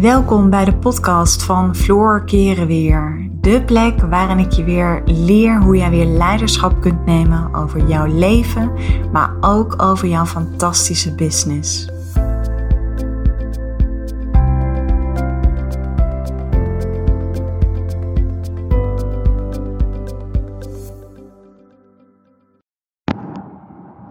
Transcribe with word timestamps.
Welkom 0.00 0.50
bij 0.50 0.64
de 0.64 0.76
podcast 0.76 1.42
van 1.42 1.74
Floor 1.74 2.24
Keren 2.24 2.66
Weer. 2.66 3.30
De 3.40 3.64
plek 3.64 4.00
waarin 4.00 4.38
ik 4.38 4.52
je 4.52 4.64
weer 4.64 5.02
leer 5.04 5.62
hoe 5.62 5.76
jij 5.76 5.90
weer 5.90 6.04
leiderschap 6.06 6.80
kunt 6.80 7.06
nemen 7.06 7.54
over 7.54 7.88
jouw 7.88 8.06
leven, 8.06 8.72
maar 9.12 9.36
ook 9.40 9.82
over 9.82 10.08
jouw 10.08 10.24
fantastische 10.24 11.14
business. 11.14 11.88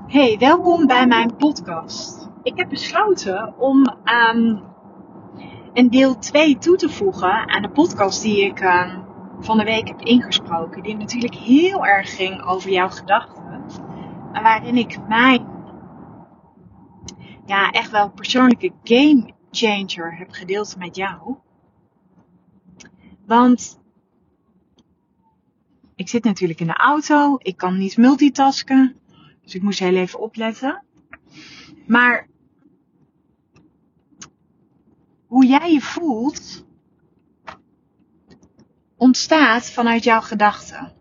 Hey, 0.08 0.38
welkom 0.40 0.88
bij 0.88 1.08
mijn 1.08 1.36
podcast. 1.36 2.30
Ik 2.44 2.58
heb 2.58 2.70
besloten 2.70 3.54
om 3.58 3.98
aan 4.04 4.76
een 5.74 5.90
deel 5.90 6.20
2 6.20 6.58
toe 6.58 6.76
te 6.76 6.90
voegen 6.90 7.50
aan 7.50 7.62
de 7.62 7.70
podcast 7.70 8.22
die 8.22 8.46
ik 8.46 8.62
uh, 8.62 8.98
van 9.40 9.58
de 9.58 9.64
week 9.64 9.88
heb 9.88 10.02
ingesproken. 10.02 10.84
Die 10.84 10.98
natuurlijk 10.98 11.36
heel 11.36 11.86
erg 11.86 12.16
ging 12.16 12.44
over 12.44 12.70
jouw 12.70 12.90
gedachten. 12.90 13.64
En 14.34 14.44
waarin 14.44 14.78
ik 14.78 15.08
mijn 15.08 15.56
ja, 17.46 17.72
echt 17.72 17.92
wel 17.92 18.10
persoonlijke 18.10 18.72
game 18.84 19.34
changer 19.52 20.18
heb 20.18 20.32
gedeeld 20.32 20.78
met 20.78 20.96
jou. 20.96 21.36
Want 23.26 23.80
ik 25.96 26.10
zit 26.10 26.24
natuurlijk 26.24 26.60
in 26.60 26.68
de 26.68 26.74
auto. 26.74 27.36
Ik 27.38 27.58
kan 27.58 27.78
niet 27.78 27.98
multitasken. 27.98 28.96
Dus 29.42 29.56
ik 29.56 29.62
moest 29.62 29.80
heel 29.80 29.96
even 29.96 30.20
opletten. 30.20 30.84
Maar 31.88 32.28
hoe 35.28 35.46
jij 35.46 35.72
je 35.74 35.82
voelt, 35.82 36.66
ontstaat 38.98 39.72
vanuit 39.72 40.04
jouw 40.04 40.22
gedachten. 40.22 40.94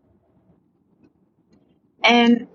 En 2.01 2.49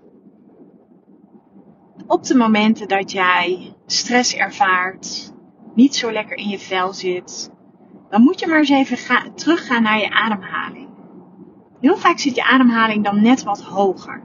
op 2.06 2.24
de 2.24 2.34
momenten 2.34 2.88
dat 2.88 3.10
jij 3.10 3.76
stress 3.86 4.34
ervaart, 4.34 5.32
niet 5.74 5.94
zo 5.94 6.12
lekker 6.12 6.36
in 6.36 6.48
je 6.48 6.58
vel 6.58 6.92
zit, 6.92 7.50
dan 8.08 8.22
moet 8.22 8.40
je 8.40 8.46
maar 8.46 8.58
eens 8.58 8.70
even 8.70 8.96
gaan, 8.96 9.34
teruggaan 9.34 9.82
naar 9.82 9.98
je 9.98 10.10
ademhaling. 10.10 10.88
Heel 11.80 11.96
vaak 11.96 12.18
zit 12.18 12.34
je 12.34 12.44
ademhaling 12.44 13.04
dan 13.04 13.22
net 13.22 13.42
wat 13.42 13.62
hoger. 13.62 14.22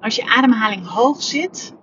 Als 0.00 0.16
je 0.16 0.26
ademhaling 0.26 0.86
hoog 0.86 1.22
zit, 1.22 1.74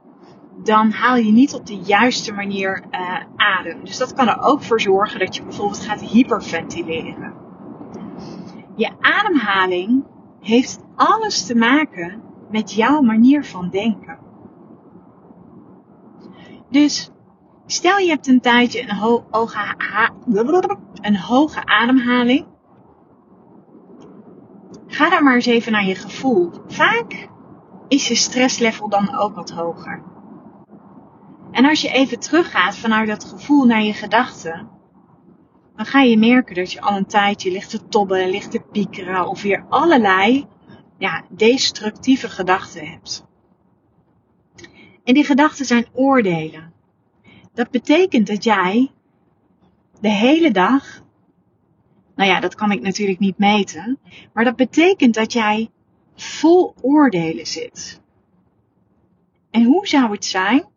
dan 0.64 0.92
haal 0.92 1.16
je 1.16 1.32
niet 1.32 1.54
op 1.54 1.66
de 1.66 1.78
juiste 1.78 2.34
manier 2.34 2.84
uh, 2.92 3.18
adem. 3.36 3.84
Dus 3.84 3.98
dat 3.98 4.14
kan 4.14 4.28
er 4.28 4.42
ook 4.42 4.64
voor 4.64 4.82
zorgen 4.82 5.20
dat 5.20 5.36
je 5.36 5.44
bijvoorbeeld 5.44 5.86
gaat 5.86 6.02
hyperventileren. 6.02 7.34
Je 8.76 8.92
ademhaling 9.00 10.04
heeft 10.40 10.80
alles 10.96 11.46
te 11.46 11.56
maken 11.56 12.22
met 12.50 12.74
jouw 12.74 13.02
manier 13.02 13.46
van 13.46 13.70
denken. 13.70 14.18
Dus 16.70 17.12
stel 17.66 17.98
je 17.98 18.10
hebt 18.10 18.28
een 18.28 18.42
tijdje 18.42 18.82
een, 18.82 18.96
ho 18.96 19.26
hoge, 19.30 19.76
een 21.02 21.18
hoge 21.18 21.66
ademhaling. 21.66 22.46
Ga 24.88 25.10
dan 25.10 25.24
maar 25.24 25.36
eens 25.36 25.46
even 25.46 25.72
naar 25.72 25.86
je 25.86 25.96
gevoel. 25.96 26.52
Vaak 26.68 27.30
is 27.88 28.08
je 28.08 28.16
stresslevel 28.16 28.90
dan 28.90 29.18
ook 29.18 29.36
wat 29.36 29.50
hoger. 29.50 30.11
En 31.52 31.66
als 31.66 31.82
je 31.82 31.92
even 31.92 32.20
teruggaat 32.20 32.78
vanuit 32.78 33.08
dat 33.08 33.24
gevoel 33.24 33.66
naar 33.66 33.84
je 33.84 33.94
gedachten, 33.94 34.70
dan 35.76 35.86
ga 35.86 36.02
je 36.02 36.18
merken 36.18 36.56
dat 36.56 36.72
je 36.72 36.82
al 36.82 36.98
een 36.98 37.06
tijdje 37.06 37.52
ligt 37.52 37.70
te 37.70 37.88
tobben, 37.88 38.30
ligt 38.30 38.52
te 38.52 38.60
piekeren 38.72 39.28
of 39.28 39.42
weer 39.42 39.66
allerlei 39.70 40.48
ja, 40.98 41.26
destructieve 41.30 42.30
gedachten 42.30 42.88
hebt. 42.88 43.26
En 45.04 45.14
die 45.14 45.24
gedachten 45.24 45.66
zijn 45.66 45.88
oordelen. 45.94 46.74
Dat 47.54 47.70
betekent 47.70 48.28
dat 48.28 48.44
jij 48.44 48.92
de 50.02 50.10
hele 50.10 50.52
dag, 50.52 51.04
nou 52.16 52.30
ja, 52.30 52.40
dat 52.40 52.56
kan 52.56 52.72
ik 52.72 52.82
natuurlijk 52.82 53.20
niet 53.20 53.38
meten, 53.38 54.00
maar 54.34 54.44
dat 54.44 54.56
betekent 54.56 55.14
dat 55.14 55.34
jij 55.34 55.70
vol 56.16 56.74
oordelen 56.82 57.48
zit. 57.48 58.02
En 59.52 59.64
hoe 59.64 59.88
zou 59.88 60.12
het 60.12 60.26
zijn 60.26 60.71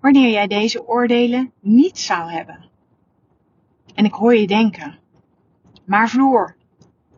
wanneer 0.00 0.30
jij 0.30 0.46
deze 0.46 0.86
oordelen 0.86 1.52
niet 1.60 1.98
zou 1.98 2.30
hebben? 2.30 2.68
En 3.94 4.04
ik 4.04 4.12
hoor 4.12 4.34
je 4.34 4.46
denken, 4.46 4.98
maar 5.84 6.08
Floor, 6.08 6.56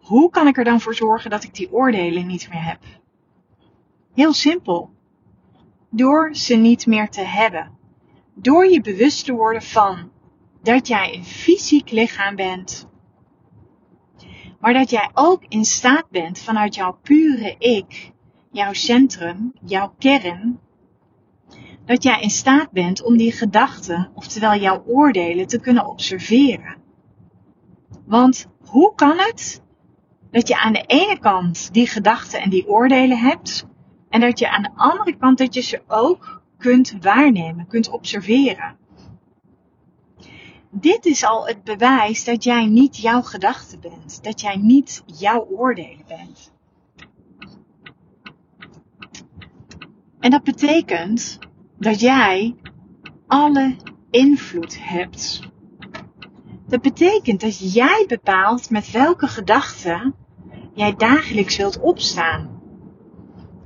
hoe 0.00 0.30
kan 0.30 0.46
ik 0.46 0.56
er 0.56 0.64
dan 0.64 0.80
voor 0.80 0.94
zorgen 0.94 1.30
dat 1.30 1.44
ik 1.44 1.54
die 1.54 1.72
oordelen 1.72 2.26
niet 2.26 2.48
meer 2.48 2.64
heb? 2.64 2.80
Heel 4.14 4.32
simpel. 4.32 4.90
Door 5.90 6.34
ze 6.34 6.54
niet 6.54 6.86
meer 6.86 7.08
te 7.08 7.20
hebben. 7.20 7.78
Door 8.34 8.66
je 8.66 8.80
bewust 8.80 9.24
te 9.24 9.32
worden 9.32 9.62
van 9.62 10.10
dat 10.62 10.86
jij 10.86 11.14
een 11.14 11.24
fysiek 11.24 11.90
lichaam 11.90 12.36
bent 12.36 12.90
maar 14.60 14.72
dat 14.72 14.90
jij 14.90 15.10
ook 15.14 15.44
in 15.48 15.64
staat 15.64 16.10
bent 16.10 16.38
vanuit 16.38 16.74
jouw 16.74 16.98
pure 17.02 17.54
ik, 17.58 18.12
jouw 18.50 18.72
centrum, 18.72 19.52
jouw 19.64 19.94
kern, 19.98 20.60
dat 21.84 22.02
jij 22.02 22.20
in 22.20 22.30
staat 22.30 22.70
bent 22.70 23.02
om 23.02 23.16
die 23.16 23.32
gedachten, 23.32 24.10
oftewel 24.14 24.54
jouw 24.54 24.82
oordelen, 24.86 25.46
te 25.46 25.60
kunnen 25.60 25.86
observeren. 25.86 26.76
Want 28.06 28.46
hoe 28.66 28.94
kan 28.94 29.18
het 29.18 29.62
dat 30.30 30.48
je 30.48 30.58
aan 30.58 30.72
de 30.72 30.84
ene 30.86 31.18
kant 31.18 31.72
die 31.72 31.86
gedachten 31.86 32.40
en 32.40 32.50
die 32.50 32.68
oordelen 32.68 33.18
hebt, 33.18 33.66
en 34.08 34.20
dat 34.20 34.38
je 34.38 34.50
aan 34.50 34.62
de 34.62 34.70
andere 34.74 35.16
kant 35.16 35.38
dat 35.38 35.54
je 35.54 35.60
ze 35.60 35.82
ook 35.86 36.42
kunt 36.58 36.96
waarnemen, 37.00 37.66
kunt 37.66 37.90
observeren? 37.90 38.78
dit 40.70 41.06
is 41.06 41.24
al 41.24 41.46
het 41.46 41.64
bewijs 41.64 42.24
dat 42.24 42.44
jij 42.44 42.66
niet 42.66 42.96
jouw 42.96 43.22
gedachte 43.22 43.78
bent. 43.78 44.24
Dat 44.24 44.40
jij 44.40 44.56
niet 44.56 45.02
jouw 45.06 45.46
oordelen 45.50 46.04
bent. 46.06 46.52
En 50.20 50.30
dat 50.30 50.42
betekent 50.42 51.38
dat 51.80 52.00
jij 52.00 52.54
alle 53.26 53.76
invloed 54.10 54.78
hebt. 54.80 55.40
Dat 56.66 56.82
betekent 56.82 57.40
dat 57.40 57.74
jij 57.74 58.04
bepaalt 58.08 58.70
met 58.70 58.90
welke 58.90 59.26
gedachten 59.26 60.14
jij 60.74 60.94
dagelijks 60.94 61.56
wilt 61.56 61.80
opstaan. 61.80 62.60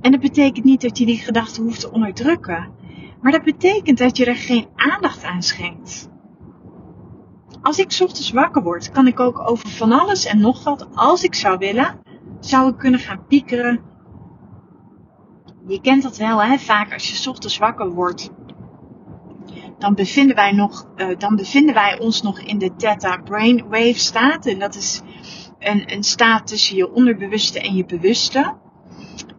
En 0.01 0.11
dat 0.11 0.21
betekent 0.21 0.65
niet 0.65 0.81
dat 0.81 0.97
je 0.97 1.05
die 1.05 1.17
gedachten 1.17 1.63
hoeft 1.63 1.79
te 1.79 1.91
onderdrukken, 1.91 2.71
maar 3.21 3.31
dat 3.31 3.43
betekent 3.43 3.97
dat 3.97 4.17
je 4.17 4.25
er 4.25 4.35
geen 4.35 4.67
aandacht 4.75 5.23
aan 5.23 5.43
schenkt 5.43 6.09
als 7.65 7.79
ik 7.79 7.97
ochtends 7.99 8.31
wakker 8.31 8.63
word, 8.63 8.91
kan 8.91 9.07
ik 9.07 9.19
ook 9.19 9.49
over 9.49 9.69
van 9.69 9.91
alles 9.91 10.25
en 10.25 10.39
nog 10.39 10.63
wat, 10.63 10.87
als 10.95 11.23
ik 11.23 11.35
zou 11.35 11.57
willen, 11.57 11.99
zou 12.39 12.69
ik 12.69 12.77
kunnen 12.77 12.99
gaan 12.99 13.25
piekeren. 13.27 13.79
Je 15.67 15.81
kent 15.81 16.03
dat 16.03 16.17
wel, 16.17 16.43
hè? 16.43 16.57
Vaak 16.57 16.93
als 16.93 17.09
je 17.09 17.29
ochtends 17.29 17.57
wakker 17.57 17.89
wordt, 17.89 18.29
dan 19.77 19.95
bevinden 19.95 20.35
wij, 20.35 20.51
nog, 20.51 20.87
uh, 20.95 21.17
dan 21.17 21.35
bevinden 21.35 21.73
wij 21.73 21.99
ons 21.99 22.21
nog 22.21 22.39
in 22.39 22.57
de 22.57 22.75
Theta 22.75 23.17
Brainwave 23.17 23.99
staat. 23.99 24.45
En 24.45 24.59
dat 24.59 24.75
is 24.75 25.01
een, 25.59 25.93
een 25.93 26.03
staat 26.03 26.47
tussen 26.47 26.75
je 26.75 26.93
onderbewuste 26.93 27.59
en 27.59 27.75
je 27.75 27.85
bewuste. 27.85 28.55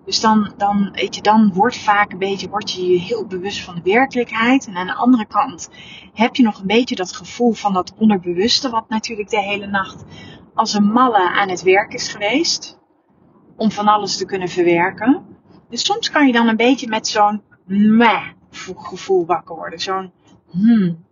Dus 0.05 0.21
dan, 0.21 0.53
dan, 0.57 0.91
weet 0.93 1.15
je, 1.15 1.23
dan 1.23 1.53
wordt 1.53 1.79
vaak 1.79 2.13
een 2.13 2.19
beetje, 2.19 2.49
word 2.49 2.73
je 2.73 2.87
je 2.87 2.99
heel 2.99 3.27
bewust 3.27 3.61
van 3.61 3.75
de 3.75 3.91
werkelijkheid. 3.91 4.67
En 4.67 4.77
aan 4.77 4.87
de 4.87 4.95
andere 4.95 5.27
kant 5.27 5.71
heb 6.13 6.37
je 6.37 6.43
nog 6.43 6.61
een 6.61 6.67
beetje 6.67 6.95
dat 6.95 7.17
gevoel 7.17 7.53
van 7.53 7.73
dat 7.73 7.95
onderbewuste, 7.99 8.71
wat 8.71 8.89
natuurlijk 8.89 9.31
de 9.31 9.41
hele 9.41 9.67
nacht 9.67 10.05
als 10.55 10.75
een 10.75 10.93
malle 10.93 11.31
aan 11.31 11.49
het 11.49 11.63
werk 11.63 11.93
is 11.93 12.09
geweest. 12.09 12.79
Om 13.57 13.71
van 13.71 13.89
alles 13.89 14.17
te 14.17 14.27
kunnen 14.27 14.49
verwerken. 14.49 15.36
Dus 15.69 15.85
soms 15.85 16.11
kan 16.11 16.27
je 16.27 16.33
dan 16.33 16.49
een 16.49 16.57
beetje 16.57 16.89
met 16.89 17.09
zo'n 17.09 17.43
meh 17.67 18.29
gevoel 18.51 19.27
wakker 19.27 19.57
worden. 19.57 19.79
Zo'n 19.79 20.13
hmm. 20.51 21.05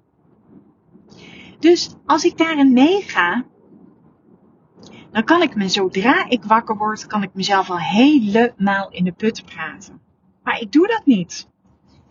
Dus 1.58 1.94
als 2.06 2.24
ik 2.24 2.36
daarin 2.36 2.72
meega, 2.72 3.44
dan 5.10 5.24
kan 5.24 5.42
ik 5.42 5.54
me 5.54 5.68
zodra 5.68 6.28
ik 6.28 6.44
wakker 6.44 6.76
word, 6.76 7.06
kan 7.06 7.22
ik 7.22 7.34
mezelf 7.34 7.70
al 7.70 7.78
helemaal 7.78 8.90
in 8.90 9.04
de 9.04 9.12
put 9.12 9.44
praten. 9.44 10.00
Maar 10.42 10.60
ik 10.60 10.72
doe 10.72 10.86
dat 10.86 11.06
niet. 11.06 11.48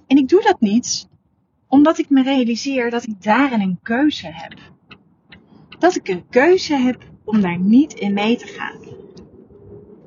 En 0.07 0.17
ik 0.17 0.27
doe 0.27 0.41
dat 0.41 0.61
niet 0.61 1.07
omdat 1.67 1.97
ik 1.97 2.09
me 2.09 2.23
realiseer 2.23 2.89
dat 2.89 3.03
ik 3.03 3.23
daarin 3.23 3.61
een 3.61 3.79
keuze 3.81 4.27
heb. 4.31 4.53
Dat 5.79 5.95
ik 5.95 6.07
een 6.07 6.29
keuze 6.29 6.75
heb 6.75 7.03
om 7.23 7.41
daar 7.41 7.59
niet 7.59 7.93
in 7.93 8.13
mee 8.13 8.37
te 8.37 8.47
gaan. 8.47 8.92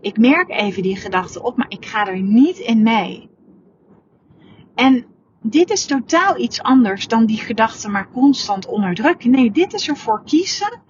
Ik 0.06 0.18
merk 0.18 0.50
even 0.50 0.82
die 0.82 0.96
gedachte 0.96 1.42
op, 1.42 1.56
maar 1.56 1.66
ik 1.68 1.86
ga 1.86 2.06
er 2.06 2.20
niet 2.20 2.58
in 2.58 2.82
mee. 2.82 3.30
En 4.74 5.06
dit 5.42 5.70
is 5.70 5.86
totaal 5.86 6.38
iets 6.38 6.62
anders 6.62 7.08
dan 7.08 7.26
die 7.26 7.38
gedachten 7.38 7.90
maar 7.90 8.10
constant 8.10 8.66
onderdrukken. 8.66 9.30
Nee, 9.30 9.50
dit 9.50 9.72
is 9.72 9.88
ervoor 9.88 10.22
kiezen 10.24 10.82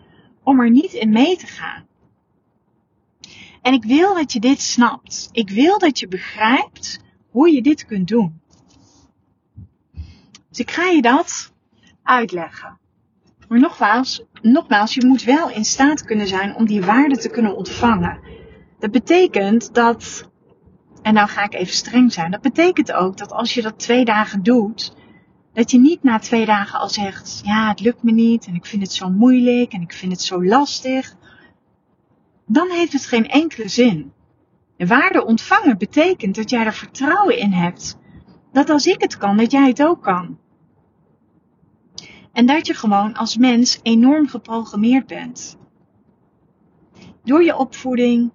om 0.42 0.60
er 0.60 0.70
niet 0.70 0.92
in 0.92 1.10
mee 1.10 1.36
te 1.36 1.46
gaan. 1.46 1.86
En 3.62 3.72
ik 3.72 3.84
wil 3.84 4.14
dat 4.14 4.32
je 4.32 4.40
dit 4.40 4.60
snapt. 4.60 5.28
Ik 5.32 5.50
wil 5.50 5.78
dat 5.78 5.98
je 5.98 6.08
begrijpt 6.08 7.00
hoe 7.30 7.50
je 7.50 7.62
dit 7.62 7.86
kunt 7.86 8.08
doen. 8.08 8.40
Dus 10.48 10.58
ik 10.58 10.70
ga 10.70 10.84
je 10.84 11.02
dat 11.02 11.52
uitleggen. 12.02 12.78
Maar 13.48 13.60
nogmaals, 13.60 14.24
nogmaals, 14.42 14.94
je 14.94 15.06
moet 15.06 15.22
wel 15.22 15.50
in 15.50 15.64
staat 15.64 16.04
kunnen 16.04 16.28
zijn 16.28 16.54
om 16.54 16.66
die 16.66 16.84
waarde 16.84 17.16
te 17.16 17.30
kunnen 17.30 17.56
ontvangen. 17.56 18.44
Dat 18.78 18.90
betekent 18.90 19.74
dat, 19.74 20.30
en 21.02 21.14
nou 21.14 21.28
ga 21.28 21.44
ik 21.44 21.54
even 21.54 21.74
streng 21.74 22.12
zijn, 22.12 22.30
dat 22.30 22.40
betekent 22.40 22.92
ook 22.92 23.16
dat 23.16 23.32
als 23.32 23.54
je 23.54 23.62
dat 23.62 23.78
twee 23.78 24.04
dagen 24.04 24.42
doet, 24.42 24.96
dat 25.52 25.70
je 25.70 25.78
niet 25.78 26.02
na 26.02 26.18
twee 26.18 26.46
dagen 26.46 26.78
al 26.78 26.88
zegt, 26.88 27.40
ja, 27.44 27.68
het 27.68 27.80
lukt 27.80 28.02
me 28.02 28.12
niet 28.12 28.46
en 28.46 28.54
ik 28.54 28.66
vind 28.66 28.82
het 28.82 28.92
zo 28.92 29.10
moeilijk 29.10 29.72
en 29.72 29.80
ik 29.80 29.92
vind 29.92 30.12
het 30.12 30.22
zo 30.22 30.44
lastig. 30.44 31.14
Dan 32.46 32.70
heeft 32.70 32.92
het 32.92 33.06
geen 33.06 33.28
enkele 33.28 33.68
zin. 33.68 34.12
De 34.76 34.86
waarde 34.86 35.24
ontvangen 35.24 35.78
betekent 35.78 36.34
dat 36.34 36.50
jij 36.50 36.64
er 36.64 36.74
vertrouwen 36.74 37.38
in 37.38 37.52
hebt. 37.52 37.98
Dat 38.52 38.70
als 38.70 38.86
ik 38.86 39.00
het 39.00 39.16
kan, 39.16 39.36
dat 39.36 39.50
jij 39.50 39.68
het 39.68 39.82
ook 39.82 40.02
kan. 40.02 40.38
En 42.32 42.46
dat 42.46 42.66
je 42.66 42.74
gewoon 42.74 43.14
als 43.14 43.36
mens 43.36 43.80
enorm 43.82 44.28
geprogrammeerd 44.28 45.06
bent. 45.06 45.58
Door 47.24 47.42
je 47.42 47.56
opvoeding, 47.56 48.32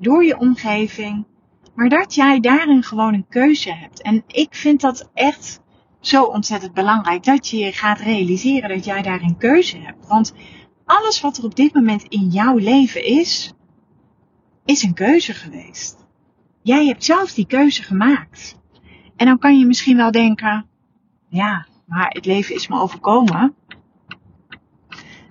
door 0.00 0.24
je 0.24 0.38
omgeving, 0.38 1.26
maar 1.74 1.88
dat 1.88 2.14
jij 2.14 2.40
daarin 2.40 2.82
gewoon 2.82 3.14
een 3.14 3.28
keuze 3.28 3.74
hebt. 3.74 4.02
En 4.02 4.24
ik 4.26 4.54
vind 4.54 4.80
dat 4.80 5.10
echt 5.14 5.60
zo 6.00 6.24
ontzettend 6.24 6.74
belangrijk 6.74 7.24
dat 7.24 7.48
je 7.48 7.56
je 7.56 7.72
gaat 7.72 7.98
realiseren 7.98 8.68
dat 8.68 8.84
jij 8.84 9.02
daar 9.02 9.20
een 9.20 9.36
keuze 9.36 9.78
hebt. 9.78 10.06
Want 10.06 10.34
alles 10.84 11.20
wat 11.20 11.36
er 11.36 11.44
op 11.44 11.56
dit 11.56 11.74
moment 11.74 12.02
in 12.02 12.28
jouw 12.28 12.56
leven 12.56 13.04
is, 13.04 13.52
is 14.64 14.82
een 14.82 14.94
keuze 14.94 15.34
geweest. 15.34 16.06
Jij 16.62 16.86
hebt 16.86 17.04
zelf 17.04 17.32
die 17.32 17.46
keuze 17.46 17.82
gemaakt. 17.82 18.58
En 19.16 19.26
dan 19.26 19.38
kan 19.38 19.58
je 19.58 19.66
misschien 19.66 19.96
wel 19.96 20.10
denken, 20.10 20.66
ja, 21.28 21.66
maar 21.86 22.08
het 22.08 22.26
leven 22.26 22.54
is 22.54 22.68
me 22.68 22.80
overkomen. 22.80 23.54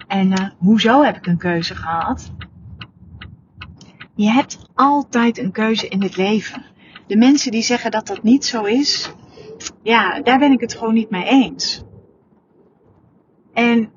En 0.08 0.32
uh, 0.32 0.50
hoezo 0.58 1.04
heb 1.04 1.16
ik 1.18 1.28
een 1.28 1.38
keuze 1.38 1.76
gehad? 1.76 2.32
Je 4.20 4.30
hebt 4.30 4.60
altijd 4.74 5.38
een 5.38 5.52
keuze 5.52 5.88
in 5.88 6.02
het 6.02 6.18
leven. 6.18 6.66
De 7.08 7.18
mensen 7.18 7.52
die 7.52 7.62
zeggen 7.62 7.92
dat 7.92 8.08
dat 8.08 8.24
niet 8.24 8.46
zo 8.46 8.64
is, 8.64 9.14
ja, 9.84 10.22
daar 10.22 10.40
ben 10.40 10.52
ik 10.52 10.60
het 10.60 10.74
gewoon 10.74 10.94
niet 10.94 11.10
mee 11.10 11.26
eens. 11.26 11.84
En 13.54 13.92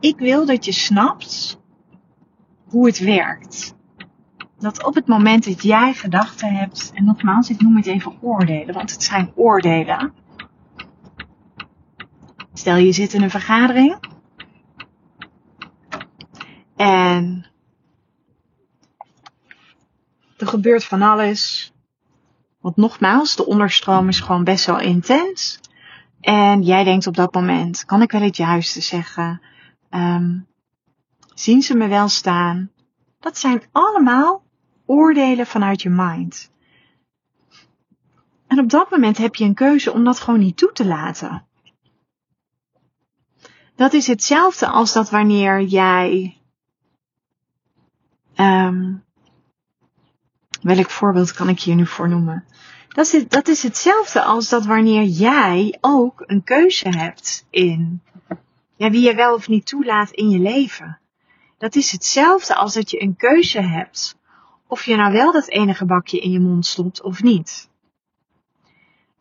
ik 0.00 0.18
wil 0.18 0.46
dat 0.46 0.64
je 0.64 0.72
snapt 0.72 1.60
hoe 2.68 2.86
het 2.86 2.98
werkt. 2.98 3.74
Dat 4.58 4.84
op 4.84 4.94
het 4.94 5.06
moment 5.06 5.44
dat 5.44 5.62
jij 5.62 5.94
gedachten 5.94 6.54
hebt, 6.54 6.90
en 6.94 7.04
nogmaals, 7.04 7.50
ik 7.50 7.60
noem 7.60 7.76
het 7.76 7.86
even 7.86 8.18
oordelen, 8.20 8.74
want 8.74 8.90
het 8.90 9.02
zijn 9.02 9.32
oordelen. 9.34 10.12
Stel 12.52 12.76
je 12.76 12.92
zit 12.92 13.12
in 13.12 13.22
een 13.22 13.30
vergadering 13.30 13.98
en 16.78 17.46
er 20.36 20.46
gebeurt 20.46 20.84
van 20.84 21.02
alles. 21.02 21.72
Want 22.60 22.76
nogmaals, 22.76 23.36
de 23.36 23.46
onderstroom 23.46 24.08
is 24.08 24.20
gewoon 24.20 24.44
best 24.44 24.66
wel 24.66 24.80
intens. 24.80 25.60
En 26.20 26.62
jij 26.62 26.84
denkt 26.84 27.06
op 27.06 27.14
dat 27.14 27.34
moment, 27.34 27.84
kan 27.84 28.02
ik 28.02 28.12
wel 28.12 28.20
het 28.20 28.36
juiste 28.36 28.80
zeggen? 28.80 29.42
Um, 29.90 30.46
zien 31.34 31.62
ze 31.62 31.76
me 31.76 31.88
wel 31.88 32.08
staan? 32.08 32.70
Dat 33.20 33.38
zijn 33.38 33.62
allemaal 33.72 34.42
oordelen 34.86 35.46
vanuit 35.46 35.82
je 35.82 35.90
mind. 35.90 36.50
En 38.46 38.58
op 38.58 38.70
dat 38.70 38.90
moment 38.90 39.18
heb 39.18 39.34
je 39.34 39.44
een 39.44 39.54
keuze 39.54 39.92
om 39.92 40.04
dat 40.04 40.20
gewoon 40.20 40.40
niet 40.40 40.56
toe 40.56 40.72
te 40.72 40.86
laten. 40.86 41.46
Dat 43.76 43.92
is 43.92 44.06
hetzelfde 44.06 44.66
als 44.66 44.92
dat 44.92 45.10
wanneer 45.10 45.62
jij 45.62 46.37
um, 48.40 49.06
Welk 50.62 50.90
voorbeeld 50.90 51.32
kan 51.32 51.48
ik 51.48 51.60
hier 51.60 51.74
nu 51.74 51.86
voor 51.86 52.08
noemen? 52.08 52.44
Dat 52.88 53.12
is, 53.12 53.28
dat 53.28 53.48
is 53.48 53.62
hetzelfde 53.62 54.22
als 54.22 54.48
dat 54.48 54.66
wanneer 54.66 55.02
jij 55.02 55.78
ook 55.80 56.22
een 56.26 56.44
keuze 56.44 56.88
hebt 56.88 57.46
in 57.50 58.02
ja, 58.76 58.90
wie 58.90 59.00
je 59.00 59.14
wel 59.14 59.34
of 59.34 59.48
niet 59.48 59.66
toelaat 59.66 60.10
in 60.10 60.28
je 60.28 60.38
leven. 60.38 60.98
Dat 61.58 61.74
is 61.74 61.92
hetzelfde 61.92 62.54
als 62.54 62.74
dat 62.74 62.90
je 62.90 63.02
een 63.02 63.16
keuze 63.16 63.60
hebt 63.60 64.18
of 64.66 64.84
je 64.84 64.96
nou 64.96 65.12
wel 65.12 65.32
dat 65.32 65.48
enige 65.48 65.84
bakje 65.84 66.18
in 66.18 66.30
je 66.30 66.40
mond 66.40 66.66
stopt 66.66 67.02
of 67.02 67.22
niet. 67.22 67.70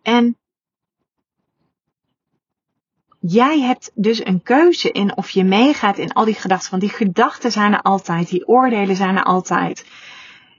En 0.01 0.37
jij 3.19 3.59
hebt 3.59 3.91
dus 3.93 4.25
een 4.25 4.43
keuze 4.43 4.91
in 4.91 5.17
of 5.17 5.29
je 5.29 5.43
meegaat 5.43 5.97
in 5.97 6.13
al 6.13 6.25
die 6.25 6.33
gedachten. 6.33 6.69
Want 6.69 6.81
die 6.81 6.91
gedachten 6.91 7.51
zijn 7.51 7.73
er 7.73 7.81
altijd, 7.81 8.29
die 8.29 8.47
oordelen 8.47 8.95
zijn 8.95 9.17
er 9.17 9.23
altijd. 9.23 9.85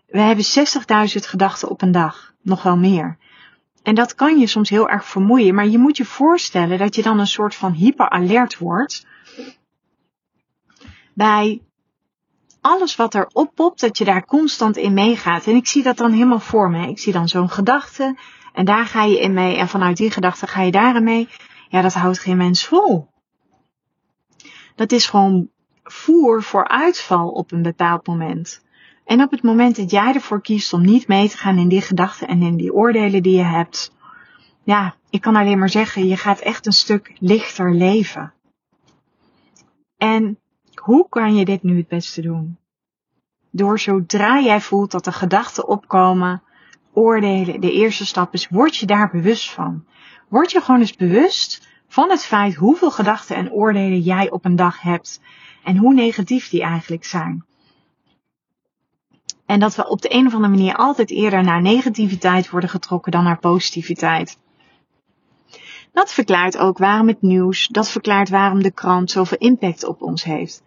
We 0.06 0.20
hebben 0.20 0.44
60.000 0.44 1.28
gedachten 1.28 1.69
op 1.69 1.82
een 1.82 1.93
dag, 1.93 2.34
nog 2.43 2.62
wel 2.62 2.76
meer. 2.76 3.19
En 3.82 3.94
dat 3.94 4.14
kan 4.14 4.38
je 4.38 4.46
soms 4.46 4.70
heel 4.70 4.88
erg 4.88 5.05
vermoeien, 5.05 5.55
maar 5.55 5.66
je 5.66 5.78
moet 5.78 5.96
je 5.96 6.05
voorstellen 6.05 6.78
dat 6.78 6.94
je 6.94 7.02
dan 7.02 7.19
een 7.19 7.26
soort 7.26 7.55
van 7.55 7.72
hyperalert 7.72 8.58
wordt 8.58 9.06
bij 11.14 11.62
alles 12.61 12.96
wat 12.96 13.14
er 13.14 13.28
oppopt, 13.32 13.81
dat 13.81 13.99
je 13.99 14.04
daar 14.04 14.25
constant 14.25 14.76
in 14.76 14.94
meegaat. 14.94 15.46
En 15.46 15.54
ik 15.54 15.66
zie 15.66 15.82
dat 15.82 15.96
dan 15.96 16.12
helemaal 16.12 16.40
voor 16.40 16.70
me. 16.70 16.88
Ik 16.88 16.99
zie 16.99 17.12
dan 17.12 17.28
zo'n 17.28 17.50
gedachte 17.50 18.19
en 18.52 18.64
daar 18.64 18.87
ga 18.87 19.04
je 19.04 19.20
in 19.20 19.32
mee 19.32 19.56
en 19.56 19.69
vanuit 19.69 19.96
die 19.96 20.11
gedachte 20.11 20.46
ga 20.46 20.62
je 20.62 20.70
daarin 20.70 21.04
mee. 21.04 21.28
Ja, 21.68 21.82
dat 21.82 21.94
houdt 21.94 22.18
geen 22.18 22.36
mens 22.36 22.66
vol. 22.66 23.08
Dat 24.74 24.92
is 24.92 25.06
gewoon 25.06 25.48
voer 25.82 26.42
voor 26.42 26.68
uitval 26.68 27.28
op 27.28 27.52
een 27.52 27.62
bepaald 27.62 28.06
moment. 28.06 28.64
En 29.04 29.22
op 29.22 29.30
het 29.30 29.42
moment 29.42 29.76
dat 29.76 29.90
jij 29.90 30.14
ervoor 30.14 30.40
kiest 30.40 30.72
om 30.72 30.82
niet 30.82 31.08
mee 31.08 31.28
te 31.28 31.36
gaan 31.36 31.58
in 31.58 31.68
die 31.68 31.80
gedachten 31.80 32.28
en 32.28 32.42
in 32.42 32.56
die 32.56 32.74
oordelen 32.74 33.22
die 33.22 33.36
je 33.36 33.42
hebt, 33.42 33.92
ja, 34.62 34.94
ik 35.10 35.20
kan 35.20 35.37
alleen 35.37 35.58
maar 35.58 35.68
zeggen, 35.68 36.06
je 36.06 36.16
gaat 36.16 36.40
echt 36.40 36.66
een 36.66 36.72
stuk 36.72 37.16
lichter 37.18 37.75
leven. 37.75 38.32
En 39.96 40.38
hoe 40.75 41.08
kan 41.08 41.37
je 41.37 41.44
dit 41.44 41.62
nu 41.62 41.76
het 41.76 41.88
beste 41.88 42.20
doen? 42.20 42.58
Door 43.50 43.78
zodra 43.78 44.40
jij 44.40 44.60
voelt 44.60 44.90
dat 44.90 45.06
er 45.06 45.12
gedachten 45.12 45.68
opkomen, 45.68 46.42
oordelen, 46.92 47.60
de 47.60 47.72
eerste 47.72 48.06
stap 48.06 48.32
is, 48.32 48.48
word 48.48 48.76
je 48.76 48.87
daar 48.87 49.10
bewust 49.10 49.50
van. 49.50 49.84
Word 50.28 50.50
je 50.50 50.61
gewoon 50.61 50.80
eens 50.80 50.97
bewust 50.97 51.68
van 51.88 52.11
het 52.11 52.25
feit 52.25 52.54
hoeveel 52.54 52.90
gedachten 52.90 53.37
en 53.37 53.52
oordelen 53.52 54.00
jij 54.00 54.30
op 54.30 54.44
een 54.44 54.56
dag 54.56 54.80
hebt 54.80 55.20
en 55.64 55.76
hoe 55.76 55.94
negatief 55.94 56.49
die 56.49 56.62
eigenlijk 56.62 57.04
zijn. 57.04 57.44
En 59.47 59.61
dat 59.61 59.75
we 59.75 59.88
op 59.88 60.02
de 60.02 60.14
een 60.14 60.26
of 60.26 60.35
andere 60.35 60.54
manier 60.54 60.76
altijd 60.76 61.11
eerder 61.11 61.42
naar 61.42 61.62
negativiteit 61.62 62.50
worden 62.50 62.70
getrokken 62.70 63.12
dan 63.12 63.25
naar 63.25 63.38
positiviteit. 63.38 64.38
Dat 65.92 66.12
verklaart 66.12 66.58
ook 66.58 66.78
waarom 66.78 67.08
het 67.08 67.23
nieuws, 67.23 67.68
dat 67.68 67.90
verklaart 67.90 68.28
waarom 68.28 68.62
de 68.62 68.70
krant 68.70 69.11
zoveel 69.11 69.38
impact 69.38 69.85
op 69.85 70.02
ons 70.02 70.25
heeft. 70.25 70.62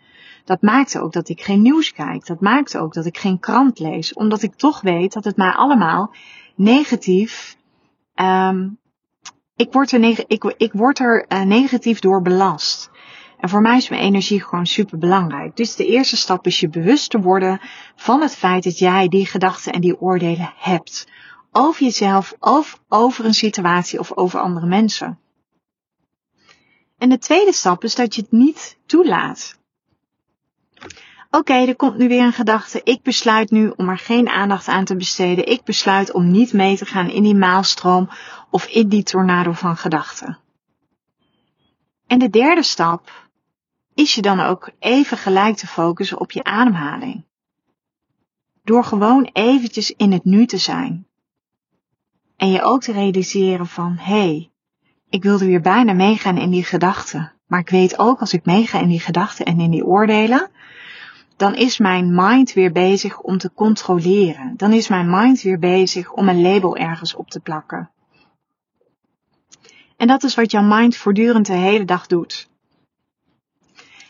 Dat 0.46 0.62
maakt 0.62 0.98
ook 0.98 1.13
dat 1.13 1.30
ik 1.30 1.41
geen 1.41 1.62
nieuws 1.62 1.94
kijk. 1.94 2.25
Dat 2.25 2.39
maakt 2.39 2.77
ook 2.77 2.94
dat 2.94 3.06
ik 3.06 3.18
geen 3.18 3.39
krant 3.39 3.80
lees. 3.80 4.13
Omdat 4.13 4.41
ik 4.41 4.56
toch 4.56 4.82
weet 4.82 5.13
dat 5.13 5.24
het 5.24 5.38
mij 5.38 5.51
allemaal 5.51 6.13
negatief. 6.56 7.58
Um, 8.15 8.80
ik 9.62 9.74
word 9.74 9.91
er, 9.91 10.24
ik, 10.27 10.53
ik 10.58 10.74
word 10.74 11.00
er 11.00 11.25
uh, 11.30 11.41
negatief 11.41 12.00
door 12.00 12.22
belast. 12.22 12.89
En 13.39 13.50
voor 13.50 13.62
mij 13.62 13.77
is 13.77 13.89
mijn 13.89 14.01
energie 14.01 14.44
gewoon 14.44 14.65
super 14.65 14.98
belangrijk. 14.98 15.56
Dus 15.56 15.75
de 15.75 15.86
eerste 15.86 16.18
stap 16.18 16.46
is 16.46 16.60
je 16.60 16.70
bewust 16.70 17.10
te 17.10 17.20
worden 17.20 17.62
van 17.96 18.22
het 18.22 18.36
feit 18.36 18.63
dat 18.63 18.80
jij 18.80 19.08
die 19.08 19.25
gedachten 19.25 19.74
en 19.74 19.82
die 19.82 20.00
oordelen 20.00 20.53
hebt. 20.58 21.08
Over 21.51 21.84
jezelf, 21.84 22.36
of 22.39 22.80
over 22.88 23.25
een 23.25 23.34
situatie 23.34 24.00
of 24.00 24.18
over 24.18 24.39
andere 24.39 24.65
mensen. 24.65 25.20
En 26.98 27.10
de 27.10 27.18
tweede 27.18 27.53
stap 27.53 27.84
is 27.84 27.96
dat 27.96 28.15
je 28.15 28.22
het 28.22 28.32
niet 28.32 28.77
toelaat. 28.86 29.60
Oké, 31.32 31.54
er 31.54 31.76
komt 31.76 31.98
nu 31.98 32.08
weer 32.08 32.24
een 32.24 32.34
gedachte. 32.34 32.82
Ik 32.84 33.02
besluit 33.02 33.52
nu 33.52 33.74
om 33.76 33.90
er 33.90 33.98
geen 33.98 34.30
aandacht 34.30 34.68
aan 34.68 34.86
te 34.86 34.96
besteden. 34.96 35.48
Ik 35.48 35.64
besluit 35.64 36.14
om 36.14 36.32
niet 36.32 36.54
mee 36.54 36.78
te 36.78 36.86
gaan 36.86 37.10
in 37.10 37.24
die 37.24 37.36
maalstroom 37.36 38.10
of 38.50 38.66
in 38.66 38.88
die 38.88 39.04
tornado 39.04 39.52
van 39.52 39.78
gedachten. 39.78 40.38
En 42.08 42.20
de 42.20 42.30
derde 42.30 42.64
stap 42.64 43.30
is 43.94 44.16
je 44.16 44.22
dan 44.22 44.40
ook 44.40 44.70
even 44.80 45.18
gelijk 45.18 45.56
te 45.56 45.68
focussen 45.68 46.20
op 46.20 46.32
je 46.32 46.44
ademhaling. 46.44 47.26
Door 48.64 48.84
gewoon 48.84 49.30
eventjes 49.34 49.92
in 49.92 50.12
het 50.12 50.26
nu 50.26 50.46
te 50.46 50.58
zijn. 50.58 51.08
En 52.38 52.50
je 52.50 52.62
ook 52.62 52.82
te 52.82 52.92
realiseren 52.92 53.68
van, 53.68 53.98
hé, 54.00 54.14
hey, 54.14 54.52
ik 55.10 55.24
wilde 55.24 55.46
weer 55.46 55.62
bijna 55.62 55.94
meegaan 55.94 56.38
in 56.38 56.50
die 56.50 56.64
gedachten. 56.64 57.32
Maar 57.48 57.60
ik 57.60 57.70
weet 57.70 58.00
ook, 58.00 58.20
als 58.20 58.34
ik 58.34 58.46
meega 58.46 58.80
in 58.80 58.88
die 58.88 59.00
gedachten 59.00 59.46
en 59.46 59.60
in 59.60 59.72
die 59.72 59.86
oordelen, 59.86 60.52
dan 61.41 61.55
is 61.55 61.77
mijn 61.77 62.15
mind 62.15 62.53
weer 62.53 62.71
bezig 62.71 63.19
om 63.19 63.38
te 63.38 63.53
controleren. 63.53 64.53
Dan 64.57 64.74
is 64.74 64.88
mijn 64.88 65.10
mind 65.10 65.41
weer 65.41 65.60
bezig 65.60 66.12
om 66.12 66.29
een 66.29 66.41
label 66.41 66.77
ergens 66.77 67.15
op 67.15 67.29
te 67.29 67.39
plakken. 67.39 67.89
En 69.98 70.07
dat 70.07 70.24
is 70.24 70.36
wat 70.36 70.51
jouw 70.51 70.63
mind 70.63 70.95
voortdurend 70.95 71.45
de 71.45 71.53
hele 71.53 71.86
dag 71.86 72.07
doet. 72.07 72.50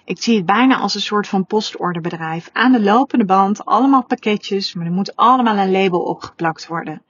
Ik 0.06 0.22
zie 0.22 0.36
het 0.36 0.46
bijna 0.46 0.78
als 0.78 0.96
een 0.96 1.02
soort 1.02 1.28
van 1.28 1.46
postorderbedrijf. 1.46 2.50
Aan 2.54 2.72
de 2.72 2.82
lopende 2.82 3.26
band, 3.26 3.66
allemaal 3.66 4.06
pakketjes, 4.06 4.74
maar 4.74 4.86
er 4.86 4.92
moet 4.92 5.16
allemaal 5.16 5.58
een 5.58 5.72
label 5.72 6.00
opgeplakt 6.00 6.68
worden. 6.68 7.02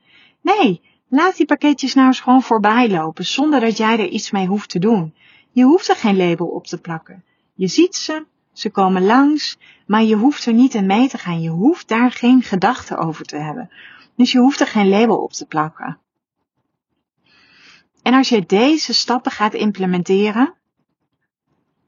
Nee, 0.41 0.81
laat 1.07 1.37
die 1.37 1.45
pakketjes 1.45 1.93
nou 1.93 2.07
eens 2.07 2.19
gewoon 2.19 2.41
voorbij 2.41 2.89
lopen, 2.89 3.25
zonder 3.25 3.59
dat 3.59 3.77
jij 3.77 3.99
er 3.99 4.07
iets 4.07 4.31
mee 4.31 4.47
hoeft 4.47 4.69
te 4.69 4.79
doen. 4.79 5.15
Je 5.51 5.63
hoeft 5.63 5.89
er 5.89 5.95
geen 5.95 6.17
label 6.17 6.47
op 6.47 6.67
te 6.67 6.81
plakken. 6.81 7.23
Je 7.53 7.67
ziet 7.67 7.95
ze, 7.95 8.25
ze 8.61 8.69
komen 8.69 9.05
langs, 9.05 9.57
maar 9.85 10.03
je 10.03 10.15
hoeft 10.15 10.45
er 10.45 10.53
niet 10.53 10.73
in 10.73 10.85
mee 10.85 11.07
te 11.07 11.17
gaan. 11.17 11.41
Je 11.41 11.49
hoeft 11.49 11.87
daar 11.87 12.11
geen 12.11 12.41
gedachten 12.41 12.97
over 12.97 13.25
te 13.25 13.37
hebben. 13.37 13.69
Dus 14.15 14.31
je 14.31 14.39
hoeft 14.39 14.59
er 14.59 14.67
geen 14.67 14.89
label 14.89 15.17
op 15.17 15.31
te 15.31 15.45
plakken. 15.45 15.99
En 18.01 18.13
als 18.13 18.29
je 18.29 18.45
deze 18.45 18.93
stappen 18.93 19.31
gaat 19.31 19.53
implementeren, 19.53 20.53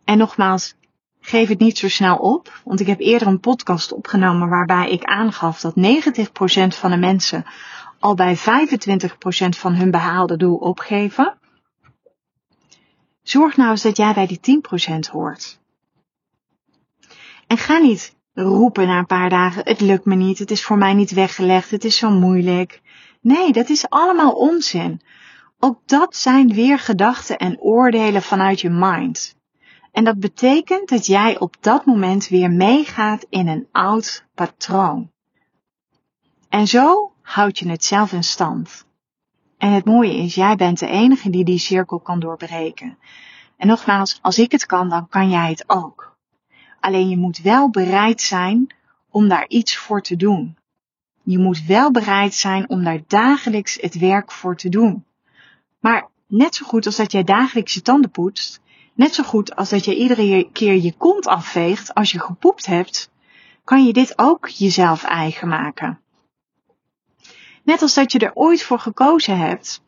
en 0.03 0.17
nogmaals, 0.17 0.75
geef 1.19 1.47
het 1.47 1.59
niet 1.59 1.77
zo 1.77 1.89
snel 1.89 2.17
op, 2.17 2.61
want 2.63 2.79
ik 2.79 2.87
heb 2.87 2.99
eerder 2.99 3.27
een 3.27 3.39
podcast 3.39 3.91
opgenomen 3.91 4.49
waarbij 4.49 4.89
ik 4.89 5.03
aangaf 5.03 5.59
dat 5.59 5.73
90% 5.75 6.77
van 6.77 6.91
de 6.91 6.97
mensen 6.97 7.45
al 7.99 8.15
bij 8.15 8.37
25% 8.37 8.39
van 9.49 9.75
hun 9.75 9.91
behaalde 9.91 10.37
doel 10.37 10.55
opgeven. 10.55 11.37
Zorg 13.23 13.57
nou 13.57 13.69
eens 13.69 13.81
dat 13.81 13.97
jij 13.97 14.13
bij 14.13 14.27
die 14.27 14.61
10% 14.97 15.11
hoort. 15.11 15.61
En 17.53 17.59
ga 17.59 17.77
niet 17.77 18.15
roepen 18.33 18.87
na 18.87 18.97
een 18.97 19.05
paar 19.05 19.29
dagen, 19.29 19.65
het 19.65 19.79
lukt 19.81 20.05
me 20.05 20.15
niet, 20.15 20.39
het 20.39 20.51
is 20.51 20.63
voor 20.63 20.77
mij 20.77 20.93
niet 20.93 21.11
weggelegd, 21.11 21.71
het 21.71 21.83
is 21.83 21.97
zo 21.97 22.09
moeilijk. 22.09 22.81
Nee, 23.21 23.51
dat 23.51 23.69
is 23.69 23.89
allemaal 23.89 24.31
onzin. 24.31 25.01
Ook 25.59 25.79
dat 25.85 26.15
zijn 26.15 26.53
weer 26.53 26.79
gedachten 26.79 27.37
en 27.37 27.59
oordelen 27.59 28.21
vanuit 28.21 28.61
je 28.61 28.69
mind. 28.69 29.35
En 29.91 30.03
dat 30.03 30.19
betekent 30.19 30.89
dat 30.89 31.05
jij 31.05 31.39
op 31.39 31.55
dat 31.59 31.85
moment 31.85 32.27
weer 32.27 32.51
meegaat 32.51 33.25
in 33.29 33.47
een 33.47 33.67
oud 33.71 34.25
patroon. 34.35 35.11
En 36.49 36.67
zo 36.67 37.11
houd 37.21 37.59
je 37.59 37.69
het 37.69 37.83
zelf 37.83 38.11
in 38.11 38.23
stand. 38.23 38.85
En 39.57 39.71
het 39.71 39.85
mooie 39.85 40.15
is, 40.17 40.35
jij 40.35 40.55
bent 40.55 40.79
de 40.79 40.87
enige 40.87 41.29
die 41.29 41.43
die 41.45 41.59
cirkel 41.59 41.99
kan 41.99 42.19
doorbreken. 42.19 42.97
En 43.57 43.67
nogmaals, 43.67 44.19
als 44.21 44.39
ik 44.39 44.51
het 44.51 44.65
kan, 44.65 44.89
dan 44.89 45.07
kan 45.07 45.29
jij 45.29 45.49
het 45.49 45.63
ook. 45.67 46.12
Alleen 46.83 47.09
je 47.09 47.17
moet 47.17 47.41
wel 47.41 47.69
bereid 47.69 48.21
zijn 48.21 48.75
om 49.09 49.27
daar 49.27 49.47
iets 49.47 49.77
voor 49.77 50.01
te 50.01 50.15
doen. 50.15 50.57
Je 51.23 51.37
moet 51.37 51.65
wel 51.65 51.91
bereid 51.91 52.33
zijn 52.33 52.69
om 52.69 52.83
daar 52.83 52.99
dagelijks 53.07 53.77
het 53.81 53.99
werk 53.99 54.31
voor 54.31 54.55
te 54.55 54.69
doen. 54.69 55.05
Maar 55.79 56.09
net 56.27 56.55
zo 56.55 56.65
goed 56.65 56.85
als 56.85 56.95
dat 56.95 57.11
jij 57.11 57.23
dagelijks 57.23 57.73
je 57.73 57.81
tanden 57.81 58.11
poetst, 58.11 58.61
net 58.93 59.13
zo 59.13 59.23
goed 59.23 59.55
als 59.55 59.69
dat 59.69 59.85
je 59.85 59.95
iedere 59.95 60.49
keer 60.51 60.75
je 60.75 60.93
kont 60.93 61.27
afveegt 61.27 61.93
als 61.93 62.11
je 62.11 62.19
gepoept 62.19 62.65
hebt, 62.65 63.09
kan 63.63 63.85
je 63.85 63.93
dit 63.93 64.13
ook 64.15 64.47
jezelf 64.47 65.03
eigen 65.03 65.47
maken. 65.47 65.99
Net 67.63 67.81
als 67.81 67.93
dat 67.93 68.11
je 68.11 68.19
er 68.19 68.33
ooit 68.33 68.63
voor 68.63 68.79
gekozen 68.79 69.37
hebt 69.37 69.81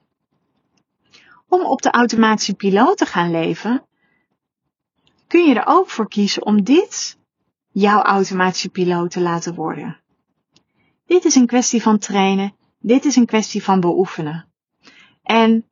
om 1.47 1.61
op 1.61 1.81
de 1.81 1.91
automatische 1.91 2.55
piloot 2.55 2.97
te 2.97 3.05
gaan 3.05 3.31
leven, 3.31 3.83
kun 5.27 5.43
je 5.43 5.55
er 5.55 5.67
ook 5.67 5.89
voor 5.89 6.07
kiezen 6.07 6.45
om 6.45 6.63
dit 6.63 7.17
jouw 7.71 8.01
automatische 8.01 8.69
piloot 8.69 9.11
te 9.11 9.21
laten 9.21 9.55
worden. 9.55 9.99
Dit 11.05 11.25
is 11.25 11.35
een 11.35 11.47
kwestie 11.47 11.81
van 11.81 11.97
trainen, 11.97 12.55
dit 12.79 13.05
is 13.05 13.15
een 13.15 13.25
kwestie 13.25 13.63
van 13.63 13.79
beoefenen. 13.79 14.53
En 15.23 15.65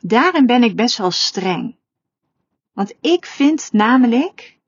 daarin 0.00 0.46
ben 0.46 0.62
ik 0.62 0.76
best 0.76 0.96
wel 0.98 1.10
streng. 1.10 1.76
Want 2.72 2.94
ik 3.00 3.26
vind 3.26 3.72
namelijk 3.72 4.58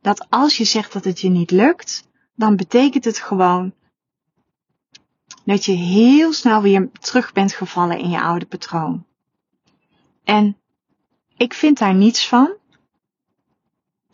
dat 0.00 0.26
als 0.30 0.56
je 0.56 0.64
zegt 0.64 0.92
dat 0.92 1.04
het 1.04 1.20
je 1.20 1.28
niet 1.28 1.50
lukt, 1.50 2.08
dan 2.34 2.56
betekent 2.56 3.04
het 3.04 3.18
gewoon 3.18 3.74
dat 5.44 5.64
je 5.64 5.72
heel 5.72 6.32
snel 6.32 6.62
weer 6.62 6.90
terug 6.92 7.32
bent 7.32 7.52
gevallen 7.52 7.98
in 7.98 8.10
je 8.10 8.20
oude 8.20 8.46
patroon. 8.46 9.06
En 10.24 10.56
ik 11.36 11.54
vind 11.54 11.78
daar 11.78 11.94
niets 11.94 12.28
van, 12.28 12.54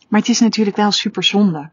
maar 0.07 0.19
het 0.19 0.29
is 0.29 0.39
natuurlijk 0.39 0.77
wel 0.77 0.91
super 0.91 1.23
zonde. 1.23 1.71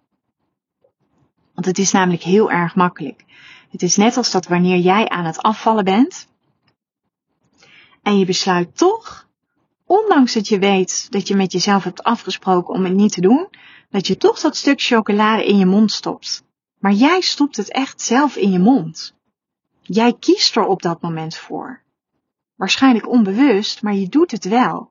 Want 1.55 1.67
het 1.67 1.79
is 1.79 1.93
namelijk 1.93 2.23
heel 2.23 2.51
erg 2.51 2.75
makkelijk. 2.75 3.25
Het 3.71 3.83
is 3.83 3.97
net 3.97 4.17
als 4.17 4.31
dat 4.31 4.47
wanneer 4.47 4.79
jij 4.79 5.09
aan 5.09 5.25
het 5.25 5.43
afvallen 5.43 5.85
bent 5.85 6.29
en 8.03 8.19
je 8.19 8.25
besluit 8.25 8.77
toch, 8.77 9.29
ondanks 9.87 10.35
dat 10.35 10.49
je 10.49 10.59
weet 10.59 11.13
dat 11.13 11.29
je 11.29 11.37
met 11.37 11.53
jezelf 11.53 11.85
hebt 11.85 12.03
afgesproken 12.03 12.75
om 12.75 12.85
het 12.85 12.95
niet 12.95 13.13
te 13.13 13.21
doen, 13.21 13.49
dat 13.91 14.07
je 14.07 14.17
toch 14.17 14.41
dat 14.41 14.57
stuk 14.57 14.81
chocolade 14.81 15.47
in 15.47 15.59
je 15.59 15.67
mond 15.67 15.93
stopt. 15.93 16.45
Maar 16.79 16.93
jij 16.93 17.21
stopt 17.21 17.57
het 17.57 17.73
echt 17.73 18.01
zelf 18.01 18.37
in 18.37 18.53
je 18.53 18.59
mond. 18.59 19.15
Jij 19.83 20.13
kiest 20.13 20.57
er 20.57 20.65
op 20.65 20.83
dat 20.83 21.03
moment 21.03 21.37
voor. 21.37 21.83
Waarschijnlijk 22.57 23.09
onbewust, 23.09 23.83
maar 23.83 23.95
je 23.95 24.09
doet 24.09 24.31
het 24.31 24.45
wel. 24.45 24.91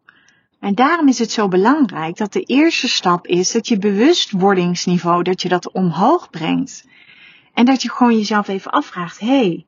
En 0.60 0.76
daarom 0.76 1.08
is 1.08 1.20
het 1.20 1.32
zo 1.32 1.48
belangrijk 1.48 2.18
dat 2.18 2.34
de 2.34 2.42
eerste 2.42 2.88
stap 2.88 3.28
is 3.28 3.52
dat 3.52 3.68
je 3.68 3.78
bewustwordingsniveau, 3.78 5.24
dat 5.24 5.42
je 5.42 5.50
dat 5.50 5.72
omhoog 5.72 6.30
brengt. 6.30 6.88
En 7.54 7.66
dat 7.66 7.82
je 7.82 7.92
gewoon 7.92 8.18
jezelf 8.18 8.48
even 8.48 8.72
afvraagt, 8.72 9.20
hé, 9.20 9.28
hey, 9.28 9.66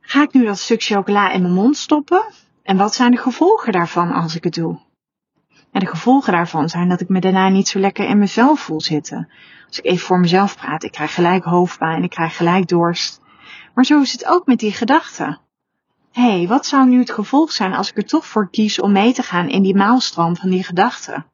ga 0.00 0.22
ik 0.22 0.32
nu 0.32 0.44
dat 0.44 0.58
stuk 0.58 0.82
chocola 0.82 1.30
in 1.30 1.42
mijn 1.42 1.54
mond 1.54 1.76
stoppen? 1.76 2.24
En 2.62 2.76
wat 2.76 2.94
zijn 2.94 3.10
de 3.10 3.16
gevolgen 3.16 3.72
daarvan 3.72 4.12
als 4.12 4.36
ik 4.36 4.44
het 4.44 4.54
doe? 4.54 4.80
En 5.72 5.80
de 5.80 5.86
gevolgen 5.86 6.32
daarvan 6.32 6.68
zijn 6.68 6.88
dat 6.88 7.00
ik 7.00 7.08
me 7.08 7.20
daarna 7.20 7.48
niet 7.48 7.68
zo 7.68 7.78
lekker 7.78 8.08
in 8.08 8.28
vel 8.28 8.56
voel 8.56 8.80
zitten. 8.80 9.28
Als 9.66 9.78
ik 9.78 9.84
even 9.84 10.06
voor 10.06 10.20
mezelf 10.20 10.56
praat, 10.56 10.82
ik 10.82 10.92
krijg 10.92 11.14
gelijk 11.14 11.44
hoofdpijn, 11.44 12.02
ik 12.02 12.10
krijg 12.10 12.36
gelijk 12.36 12.68
dorst. 12.68 13.20
Maar 13.74 13.84
zo 13.84 14.00
is 14.00 14.12
het 14.12 14.26
ook 14.26 14.46
met 14.46 14.58
die 14.58 14.72
gedachten. 14.72 15.40
Hé, 16.12 16.22
hey, 16.22 16.48
wat 16.48 16.66
zou 16.66 16.88
nu 16.88 16.98
het 16.98 17.10
gevolg 17.10 17.52
zijn 17.52 17.74
als 17.74 17.90
ik 17.90 17.96
er 17.96 18.06
toch 18.06 18.26
voor 18.26 18.50
kies 18.50 18.80
om 18.80 18.92
mee 18.92 19.12
te 19.12 19.22
gaan 19.22 19.48
in 19.48 19.62
die 19.62 19.74
maalstroom 19.74 20.36
van 20.36 20.50
die 20.50 20.64
gedachten? 20.64 21.26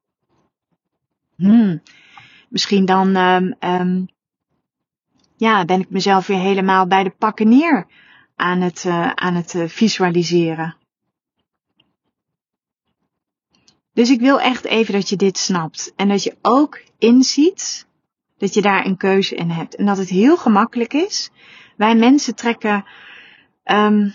Hmm, 1.37 1.83
misschien 2.49 2.85
dan 2.85 3.17
um, 3.17 3.55
um, 3.61 4.09
ja, 5.37 5.65
ben 5.65 5.81
ik 5.81 5.91
mezelf 5.91 6.27
weer 6.27 6.39
helemaal 6.39 6.87
bij 6.87 7.03
de 7.03 7.11
pakken 7.11 7.49
neer 7.49 7.87
aan 8.37 8.61
het, 8.61 8.85
uh, 8.85 9.11
aan 9.11 9.35
het 9.35 9.55
uh, 9.55 9.69
visualiseren. 9.69 10.77
Dus 13.93 14.11
ik 14.11 14.21
wil 14.21 14.41
echt 14.41 14.65
even 14.65 14.95
dat 14.95 15.09
je 15.09 15.17
dit 15.17 15.39
snapt 15.39 15.93
en 15.97 16.09
dat 16.09 16.23
je 16.23 16.37
ook 16.43 16.81
inziet 16.99 17.87
dat 18.39 18.55
je 18.55 18.63
daar 18.63 18.87
een 18.87 18.97
keuze 18.97 19.35
in 19.35 19.51
hebt 19.51 19.75
en 19.75 19.87
dat 19.87 19.97
het 19.97 20.09
heel 20.09 20.37
gemakkelijk 20.37 20.93
is 20.93 21.31
wij 21.79 21.95
mensen 21.95 22.35
trekken. 22.35 22.85
Um, 23.65 24.15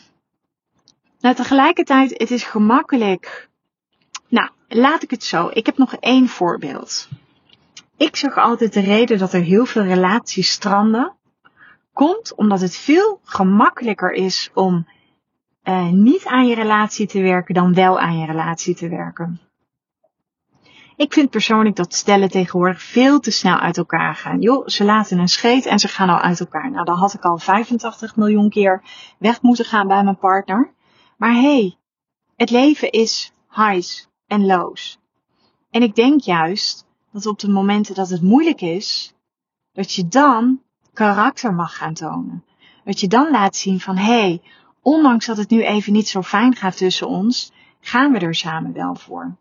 nou, 1.24 1.36
tegelijkertijd, 1.36 2.10
het 2.18 2.32
is 2.32 2.44
gemakkelijk. 2.44 3.50
Nou, 4.28 4.50
laat 4.68 5.04
ik 5.04 5.12
het 5.12 5.24
zo. 5.24 5.50
Ik 5.54 5.66
heb 5.66 5.78
nog 5.78 5.96
één 5.96 6.28
voorbeeld. 6.28 7.10
Ik 7.98 8.16
zeg 8.16 8.38
altijd 8.38 8.74
de 8.74 8.80
reden 8.80 9.18
dat 9.18 9.34
er 9.34 9.42
heel 9.42 9.66
veel 9.66 9.84
relaties 9.84 10.52
stranden. 10.52 11.16
Komt 11.94 12.36
omdat 12.36 12.62
het 12.62 12.78
veel 12.78 13.20
gemakkelijker 13.24 14.12
is 14.12 14.50
om 14.54 14.88
uh, 15.64 15.90
niet 15.90 16.26
aan 16.26 16.48
je 16.48 16.56
relatie 16.56 17.08
te 17.08 17.22
werken 17.22 17.54
dan 17.54 17.74
wel 17.74 18.00
aan 18.00 18.18
je 18.18 18.26
relatie 18.26 18.76
te 18.76 18.90
werken. 18.90 19.40
Ik 20.96 21.14
vind 21.14 21.30
persoonlijk 21.30 21.76
dat 21.76 21.94
stellen 21.94 22.30
tegenwoordig 22.30 22.82
veel 22.82 23.20
te 23.20 23.32
snel 23.32 23.58
uit 23.58 23.78
elkaar 23.78 24.16
gaan. 24.16 24.40
Joh, 24.40 24.68
ze 24.68 24.84
laten 24.84 25.20
een 25.20 25.28
scheet 25.28 25.66
en 25.66 25.80
ze 25.80 25.88
gaan 25.88 26.10
al 26.10 26.20
uit 26.20 26.40
elkaar. 26.40 26.72
Nou, 26.72 26.86
dan 26.86 26.98
had 26.98 27.14
ik 27.14 27.24
al 27.24 27.38
85 27.38 28.16
miljoen 28.16 28.50
keer 28.50 28.84
weg 29.18 29.42
moeten 29.42 29.66
gaan 29.66 29.88
bij 29.88 30.04
mijn 30.04 30.18
partner. 30.18 30.74
Maar 31.24 31.36
hey, 31.36 31.78
het 32.36 32.50
leven 32.50 32.92
is 32.92 33.32
highs 33.50 34.08
en 34.28 34.46
lows. 34.46 34.98
En 35.70 35.82
ik 35.82 35.96
denk 35.96 36.22
juist 36.22 36.86
dat 37.12 37.26
op 37.26 37.40
de 37.40 37.50
momenten 37.50 37.96
dat 37.96 38.10
het 38.10 38.22
moeilijk 38.22 38.62
is, 38.62 39.14
dat 39.72 39.94
je 39.94 40.08
dan 40.08 40.62
karakter 40.94 41.54
mag 41.54 41.76
gaan 41.78 41.94
tonen. 41.94 42.44
Dat 42.84 43.00
je 43.00 43.08
dan 43.08 43.32
laat 43.32 43.56
zien 43.56 43.80
van 43.80 43.98
hé, 43.98 44.20
hey, 44.20 44.42
ondanks 44.82 45.26
dat 45.26 45.38
het 45.38 45.50
nu 45.50 45.64
even 45.64 45.94
niet 45.94 46.08
zo 46.08 46.22
fijn 46.22 46.56
gaat 46.56 46.78
tussen 46.78 47.08
ons, 47.08 47.52
gaan 47.80 48.12
we 48.12 48.20
er 48.20 48.36
samen 48.36 48.74
wel 48.74 48.96
voor. 48.96 49.36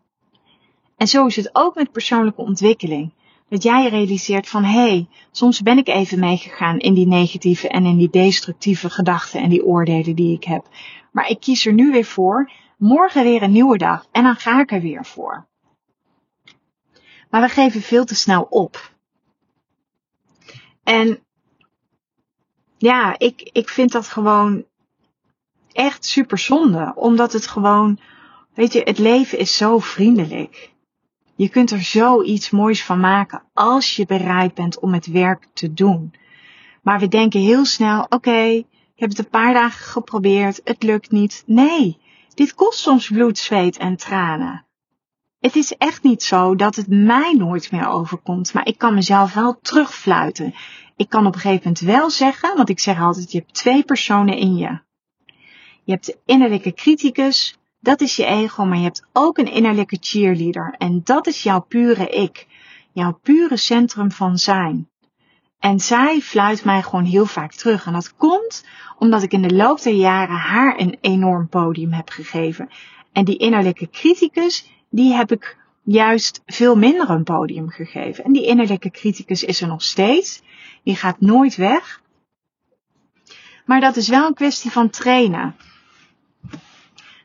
En 0.97 1.07
zo 1.07 1.25
is 1.25 1.35
het 1.35 1.49
ook 1.51 1.75
met 1.75 1.91
persoonlijke 1.91 2.41
ontwikkeling. 2.41 3.13
Dat 3.53 3.63
jij 3.63 3.89
realiseert 3.89 4.49
van 4.49 4.63
hé, 4.63 4.87
hey, 4.89 5.07
soms 5.31 5.61
ben 5.61 5.77
ik 5.77 5.87
even 5.87 6.19
meegegaan 6.19 6.79
in 6.79 6.93
die 6.93 7.07
negatieve 7.07 7.69
en 7.69 7.85
in 7.85 7.97
die 7.97 8.09
destructieve 8.09 8.89
gedachten 8.89 9.41
en 9.41 9.49
die 9.49 9.65
oordelen 9.65 10.15
die 10.15 10.35
ik 10.35 10.43
heb. 10.43 10.67
Maar 11.11 11.29
ik 11.29 11.39
kies 11.39 11.65
er 11.65 11.73
nu 11.73 11.91
weer 11.91 12.05
voor. 12.05 12.51
Morgen 12.77 13.23
weer 13.23 13.41
een 13.41 13.51
nieuwe 13.51 13.77
dag 13.77 14.07
en 14.11 14.23
dan 14.23 14.35
ga 14.35 14.59
ik 14.59 14.71
er 14.71 14.81
weer 14.81 15.05
voor. 15.05 15.47
Maar 17.29 17.41
we 17.41 17.49
geven 17.49 17.81
veel 17.81 18.05
te 18.05 18.15
snel 18.15 18.43
op. 18.49 18.91
En 20.83 21.19
ja, 22.77 23.15
ik, 23.17 23.49
ik 23.51 23.69
vind 23.69 23.91
dat 23.91 24.07
gewoon 24.07 24.65
echt 25.71 26.05
super 26.05 26.37
zonde. 26.37 26.93
Omdat 26.95 27.33
het 27.33 27.47
gewoon, 27.47 27.99
weet 28.53 28.73
je, 28.73 28.81
het 28.81 28.97
leven 28.97 29.37
is 29.37 29.57
zo 29.57 29.79
vriendelijk. 29.79 30.72
Je 31.43 31.49
kunt 31.49 31.71
er 31.71 31.81
zoiets 31.81 32.49
moois 32.49 32.83
van 32.83 32.99
maken 32.99 33.43
als 33.53 33.95
je 33.95 34.05
bereid 34.05 34.53
bent 34.53 34.79
om 34.79 34.93
het 34.93 35.05
werk 35.05 35.47
te 35.53 35.73
doen. 35.73 36.13
Maar 36.81 36.99
we 36.99 37.07
denken 37.07 37.39
heel 37.39 37.65
snel, 37.65 38.05
oké, 38.09 38.39
ik 38.39 38.65
heb 38.95 39.09
het 39.09 39.17
een 39.17 39.29
paar 39.29 39.53
dagen 39.53 39.85
geprobeerd, 39.85 40.61
het 40.63 40.83
lukt 40.83 41.11
niet. 41.11 41.43
Nee, 41.45 41.97
dit 42.33 42.53
kost 42.53 42.79
soms 42.79 43.07
bloed, 43.07 43.37
zweet 43.37 43.77
en 43.77 43.95
tranen. 43.95 44.65
Het 45.39 45.55
is 45.55 45.77
echt 45.77 46.03
niet 46.03 46.23
zo 46.23 46.55
dat 46.55 46.75
het 46.75 46.87
mij 46.87 47.33
nooit 47.33 47.71
meer 47.71 47.87
overkomt, 47.87 48.53
maar 48.53 48.67
ik 48.67 48.77
kan 48.77 48.93
mezelf 48.93 49.33
wel 49.33 49.59
terugfluiten. 49.61 50.53
Ik 50.95 51.09
kan 51.09 51.25
op 51.25 51.33
een 51.33 51.39
gegeven 51.39 51.63
moment 51.63 51.79
wel 51.79 52.09
zeggen, 52.09 52.55
want 52.55 52.69
ik 52.69 52.79
zeg 52.79 52.99
altijd, 52.99 53.31
je 53.31 53.37
hebt 53.37 53.53
twee 53.53 53.83
personen 53.83 54.37
in 54.37 54.55
je. 54.55 54.79
Je 55.83 55.91
hebt 55.91 56.05
de 56.05 56.17
innerlijke 56.25 56.73
criticus, 56.73 57.57
dat 57.83 58.01
is 58.01 58.15
je 58.15 58.25
ego, 58.25 58.65
maar 58.65 58.77
je 58.77 58.83
hebt 58.83 59.05
ook 59.13 59.37
een 59.37 59.51
innerlijke 59.51 59.97
cheerleader. 59.99 60.75
En 60.77 61.01
dat 61.03 61.27
is 61.27 61.43
jouw 61.43 61.59
pure 61.59 62.09
ik. 62.09 62.47
Jouw 62.91 63.19
pure 63.21 63.57
centrum 63.57 64.11
van 64.11 64.37
zijn. 64.37 64.89
En 65.59 65.79
zij 65.79 66.21
fluit 66.21 66.63
mij 66.63 66.81
gewoon 66.81 67.03
heel 67.03 67.25
vaak 67.25 67.53
terug. 67.53 67.85
En 67.85 67.93
dat 67.93 68.15
komt 68.15 68.65
omdat 68.97 69.23
ik 69.23 69.33
in 69.33 69.41
de 69.41 69.55
loop 69.55 69.81
der 69.81 69.93
jaren 69.93 70.35
haar 70.35 70.79
een 70.79 70.97
enorm 71.01 71.47
podium 71.49 71.91
heb 71.91 72.09
gegeven. 72.09 72.69
En 73.11 73.25
die 73.25 73.37
innerlijke 73.37 73.89
criticus, 73.89 74.69
die 74.89 75.13
heb 75.13 75.31
ik 75.31 75.57
juist 75.83 76.41
veel 76.45 76.75
minder 76.75 77.09
een 77.09 77.23
podium 77.23 77.69
gegeven. 77.69 78.23
En 78.23 78.31
die 78.31 78.45
innerlijke 78.45 78.91
criticus 78.91 79.43
is 79.43 79.61
er 79.61 79.67
nog 79.67 79.81
steeds. 79.81 80.41
Die 80.83 80.95
gaat 80.95 81.21
nooit 81.21 81.55
weg. 81.55 82.01
Maar 83.65 83.81
dat 83.81 83.95
is 83.95 84.07
wel 84.07 84.27
een 84.27 84.33
kwestie 84.33 84.71
van 84.71 84.89
trainen. 84.89 85.55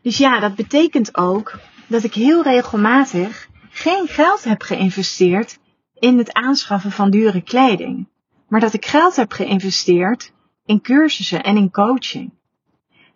Dus 0.09 0.19
ja, 0.19 0.41
dat 0.41 0.55
betekent 0.55 1.17
ook 1.17 1.59
dat 1.87 2.03
ik 2.03 2.15
heel 2.15 2.43
regelmatig 2.43 3.49
geen 3.71 4.07
geld 4.07 4.45
heb 4.45 4.63
geïnvesteerd 4.63 5.59
in 5.95 6.19
het 6.19 6.33
aanschaffen 6.33 6.91
van 6.91 7.11
dure 7.11 7.43
kleding. 7.43 8.09
Maar 8.49 8.61
dat 8.61 8.73
ik 8.73 8.87
geld 8.87 9.17
heb 9.17 9.33
geïnvesteerd 9.33 10.33
in 10.65 10.81
cursussen 10.81 11.43
en 11.43 11.57
in 11.57 11.71
coaching. 11.71 12.33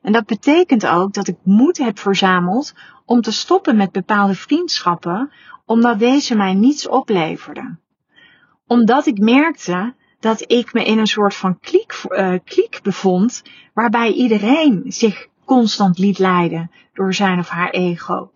En 0.02 0.12
dat 0.12 0.26
betekent 0.26 0.86
ook 0.86 1.12
dat 1.12 1.28
ik 1.28 1.36
moed 1.42 1.78
heb 1.78 1.98
verzameld 1.98 2.74
om 3.04 3.20
te 3.20 3.32
stoppen 3.32 3.76
met 3.76 3.92
bepaalde 3.92 4.34
vriendschappen, 4.34 5.30
omdat 5.64 5.98
deze 5.98 6.36
mij 6.36 6.54
niets 6.54 6.88
opleverden. 6.88 7.80
Omdat 8.66 9.06
ik 9.06 9.18
merkte 9.18 9.94
dat 10.20 10.50
ik 10.50 10.72
me 10.72 10.84
in 10.84 10.98
een 10.98 11.06
soort 11.06 11.34
van 11.34 11.58
kliek, 11.58 12.02
uh, 12.08 12.82
bevond, 12.82 13.42
waarbij 13.74 14.12
iedereen 14.12 14.84
zich 14.86 15.30
constant 15.44 15.98
liet 15.98 16.18
leiden 16.18 16.70
door 16.92 17.14
zijn 17.14 17.38
of 17.38 17.48
haar 17.48 17.70
ego. 17.70 18.32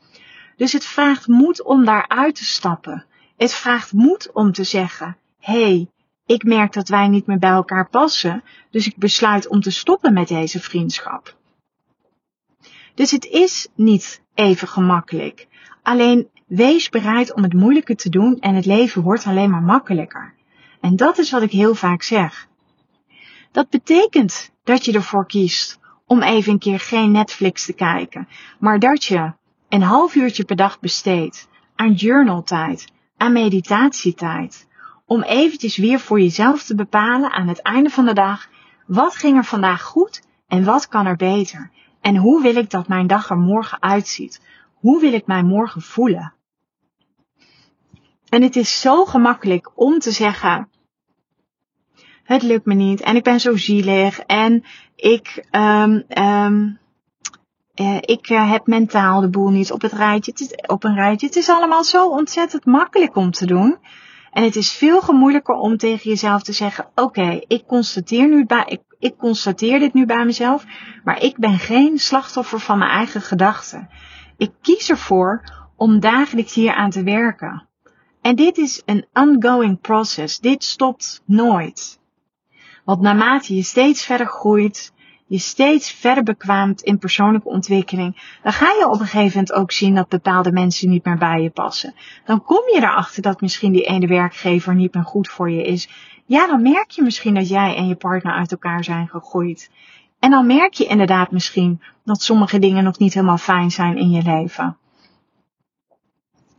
Dus 0.56 0.72
het 0.72 0.84
vraagt 0.84 1.26
moed 1.26 1.62
om 1.62 1.84
daaruit 1.84 2.34
te 2.34 2.44
stappen. 2.44 3.04
Het 3.36 3.54
vraagt 3.54 3.92
moed 3.92 4.32
om 4.32 4.52
te 4.52 4.64
zeggen, 4.64 5.16
hé, 5.40 5.62
hey, 5.62 5.88
ik 6.26 6.44
merk 6.44 6.72
dat 6.72 6.88
wij 6.88 7.08
niet 7.08 7.26
meer 7.26 7.38
bij 7.38 7.50
elkaar 7.50 7.88
passen, 7.88 8.42
dus 8.70 8.86
ik 8.86 8.96
besluit 8.96 9.48
om 9.48 9.60
te 9.60 9.70
stoppen 9.70 10.12
met 10.12 10.28
deze 10.28 10.60
vriendschap. 10.60 11.36
Dus 12.94 13.10
het 13.10 13.24
is 13.24 13.68
niet 13.74 14.22
even 14.34 14.68
gemakkelijk. 14.68 15.46
Alleen 15.82 16.28
wees 16.46 16.88
bereid 16.88 17.34
om 17.34 17.42
het 17.42 17.52
moeilijke 17.52 17.94
te 17.94 18.08
doen 18.08 18.38
en 18.40 18.54
het 18.54 18.66
leven 18.66 19.02
wordt 19.02 19.24
alleen 19.24 19.50
maar 19.50 19.62
makkelijker. 19.62 20.34
En 20.80 20.96
dat 20.96 21.18
is 21.18 21.30
wat 21.30 21.42
ik 21.42 21.50
heel 21.50 21.74
vaak 21.74 22.02
zeg. 22.02 22.48
Dat 23.52 23.68
betekent 23.68 24.50
dat 24.64 24.84
je 24.84 24.92
ervoor 24.92 25.26
kiest 25.26 25.78
om 26.06 26.22
even 26.22 26.52
een 26.52 26.58
keer 26.58 26.80
geen 26.80 27.10
Netflix 27.10 27.64
te 27.64 27.72
kijken, 27.72 28.28
maar 28.58 28.78
dat 28.78 29.04
je 29.04 29.32
een 29.68 29.82
half 29.82 30.14
uurtje 30.14 30.44
per 30.44 30.56
dag 30.56 30.80
besteedt 30.80 31.48
aan 31.74 31.92
journaltijd, 31.92 32.92
aan 33.16 33.32
meditatietijd, 33.32 34.68
om 35.06 35.22
eventjes 35.22 35.76
weer 35.76 36.00
voor 36.00 36.20
jezelf 36.20 36.62
te 36.62 36.74
bepalen 36.74 37.32
aan 37.32 37.48
het 37.48 37.62
einde 37.62 37.90
van 37.90 38.04
de 38.04 38.12
dag, 38.12 38.48
wat 38.86 39.16
ging 39.16 39.36
er 39.36 39.44
vandaag 39.44 39.82
goed 39.82 40.22
en 40.46 40.64
wat 40.64 40.88
kan 40.88 41.06
er 41.06 41.16
beter? 41.16 41.70
En 42.00 42.16
hoe 42.16 42.42
wil 42.42 42.56
ik 42.56 42.70
dat 42.70 42.88
mijn 42.88 43.06
dag 43.06 43.30
er 43.30 43.38
morgen 43.38 43.82
uitziet? 43.82 44.40
Hoe 44.74 45.00
wil 45.00 45.12
ik 45.12 45.26
mij 45.26 45.42
morgen 45.42 45.82
voelen? 45.82 46.34
En 48.28 48.42
het 48.42 48.56
is 48.56 48.80
zo 48.80 49.04
gemakkelijk 49.04 49.70
om 49.74 49.98
te 49.98 50.10
zeggen, 50.10 50.68
het 52.22 52.42
lukt 52.42 52.64
me 52.64 52.74
niet 52.74 53.00
en 53.00 53.16
ik 53.16 53.22
ben 53.22 53.40
zo 53.40 53.56
zielig 53.56 54.18
en 54.18 54.64
ik, 54.96 55.46
um, 55.50 56.04
um, 56.18 56.78
ik 58.00 58.30
uh, 58.30 58.50
heb 58.50 58.66
mentaal 58.66 59.20
de 59.20 59.30
boel 59.30 59.48
niet 59.48 59.72
op, 59.72 59.82
het 59.82 59.92
rijtje, 59.92 60.30
het 60.30 60.40
is, 60.40 60.66
op 60.66 60.84
een 60.84 60.94
rijtje. 60.94 61.26
Het 61.26 61.36
is 61.36 61.48
allemaal 61.48 61.84
zo 61.84 62.08
ontzettend 62.08 62.64
makkelijk 62.64 63.16
om 63.16 63.30
te 63.30 63.46
doen. 63.46 63.78
En 64.30 64.42
het 64.42 64.56
is 64.56 64.72
veel 64.72 65.00
gemoeilijker 65.00 65.54
om 65.54 65.76
tegen 65.76 66.10
jezelf 66.10 66.42
te 66.42 66.52
zeggen, 66.52 66.88
oké, 66.94 67.40
ik 67.46 67.66
constateer 67.66 68.28
nu 68.28 68.46
ik, 68.66 68.82
ik 68.98 69.16
constateer 69.16 69.78
dit 69.78 69.94
nu 69.94 70.06
bij 70.06 70.24
mezelf, 70.24 70.64
maar 71.04 71.22
ik 71.22 71.36
ben 71.36 71.58
geen 71.58 71.98
slachtoffer 71.98 72.60
van 72.60 72.78
mijn 72.78 72.90
eigen 72.90 73.20
gedachten. 73.20 73.88
Ik 74.36 74.52
kies 74.62 74.90
ervoor 74.90 75.42
om 75.76 76.00
dagelijks 76.00 76.54
hier 76.54 76.74
aan 76.74 76.90
te 76.90 77.02
werken. 77.02 77.68
En 78.20 78.36
dit 78.36 78.58
is 78.58 78.82
een 78.84 79.06
ongoing 79.12 79.80
process. 79.80 80.38
Dit 80.38 80.64
stopt 80.64 81.22
nooit. 81.26 82.00
Want 82.86 83.00
naarmate 83.00 83.54
je 83.54 83.62
steeds 83.62 84.04
verder 84.04 84.26
groeit, 84.26 84.92
je 85.26 85.38
steeds 85.38 85.90
verder 85.90 86.24
bekwaamt 86.24 86.80
in 86.80 86.98
persoonlijke 86.98 87.48
ontwikkeling, 87.48 88.38
dan 88.42 88.52
ga 88.52 88.66
je 88.66 88.86
op 88.86 89.00
een 89.00 89.06
gegeven 89.06 89.38
moment 89.38 89.52
ook 89.52 89.72
zien 89.72 89.94
dat 89.94 90.08
bepaalde 90.08 90.52
mensen 90.52 90.88
niet 90.88 91.04
meer 91.04 91.18
bij 91.18 91.42
je 91.42 91.50
passen. 91.50 91.94
Dan 92.24 92.42
kom 92.42 92.62
je 92.72 92.76
erachter 92.76 93.22
dat 93.22 93.40
misschien 93.40 93.72
die 93.72 93.86
ene 93.86 94.06
werkgever 94.06 94.74
niet 94.74 94.94
meer 94.94 95.04
goed 95.04 95.28
voor 95.28 95.50
je 95.50 95.64
is. 95.64 95.88
Ja, 96.26 96.46
dan 96.46 96.62
merk 96.62 96.90
je 96.90 97.02
misschien 97.02 97.34
dat 97.34 97.48
jij 97.48 97.76
en 97.76 97.88
je 97.88 97.94
partner 97.94 98.32
uit 98.32 98.50
elkaar 98.50 98.84
zijn 98.84 99.08
gegroeid. 99.08 99.70
En 100.18 100.30
dan 100.30 100.46
merk 100.46 100.74
je 100.74 100.86
inderdaad 100.86 101.30
misschien 101.30 101.82
dat 102.04 102.22
sommige 102.22 102.58
dingen 102.58 102.84
nog 102.84 102.98
niet 102.98 103.14
helemaal 103.14 103.38
fijn 103.38 103.70
zijn 103.70 103.96
in 103.96 104.10
je 104.10 104.22
leven. 104.22 104.76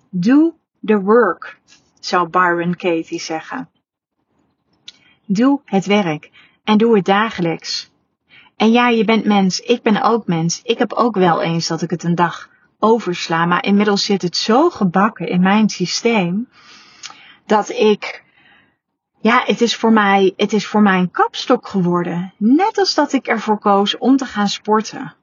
Do 0.10 0.56
the 0.86 1.02
work, 1.02 1.60
zou 2.00 2.30
Byron 2.30 2.76
Katie 2.76 3.20
zeggen. 3.20 3.70
Doe 5.28 5.62
het 5.66 5.86
werk 5.86 6.32
en 6.64 6.78
doe 6.78 6.96
het 6.96 7.06
dagelijks. 7.06 7.92
En 8.56 8.72
ja, 8.72 8.90
je 8.90 9.06
bent 9.06 9.26
mens, 9.26 9.60
ik 9.60 9.82
ben 9.82 10.02
ook 10.02 10.28
mens. 10.28 10.62
Ik 10.64 10.78
heb 10.78 10.94
ook 10.94 11.16
wel 11.16 11.42
eens 11.42 11.68
dat 11.68 11.82
ik 11.82 11.90
het 11.90 12.04
een 12.04 12.16
dag 12.16 12.50
oversla, 12.80 13.46
maar 13.46 13.66
inmiddels 13.66 14.06
zit 14.06 14.22
het 14.22 14.38
zo 14.38 14.70
gebakken 14.70 15.28
in 15.28 15.42
mijn 15.42 15.70
systeem 15.70 16.50
dat 17.46 17.70
ik 17.70 18.26
ja, 19.22 19.44
het 19.46 19.62
is 19.62 19.76
voor 19.76 19.92
mij, 19.92 20.34
het 20.36 20.54
is 20.54 20.68
voor 20.68 20.82
mij 20.82 21.00
een 21.00 21.12
kapstok 21.12 21.68
geworden. 21.68 22.34
Net 22.38 22.78
als 22.78 22.94
dat 22.94 23.14
ik 23.14 23.28
ervoor 23.28 23.60
koos 23.60 23.98
om 23.98 24.18
te 24.18 24.26
gaan 24.26 24.48
sporten. 24.48 25.16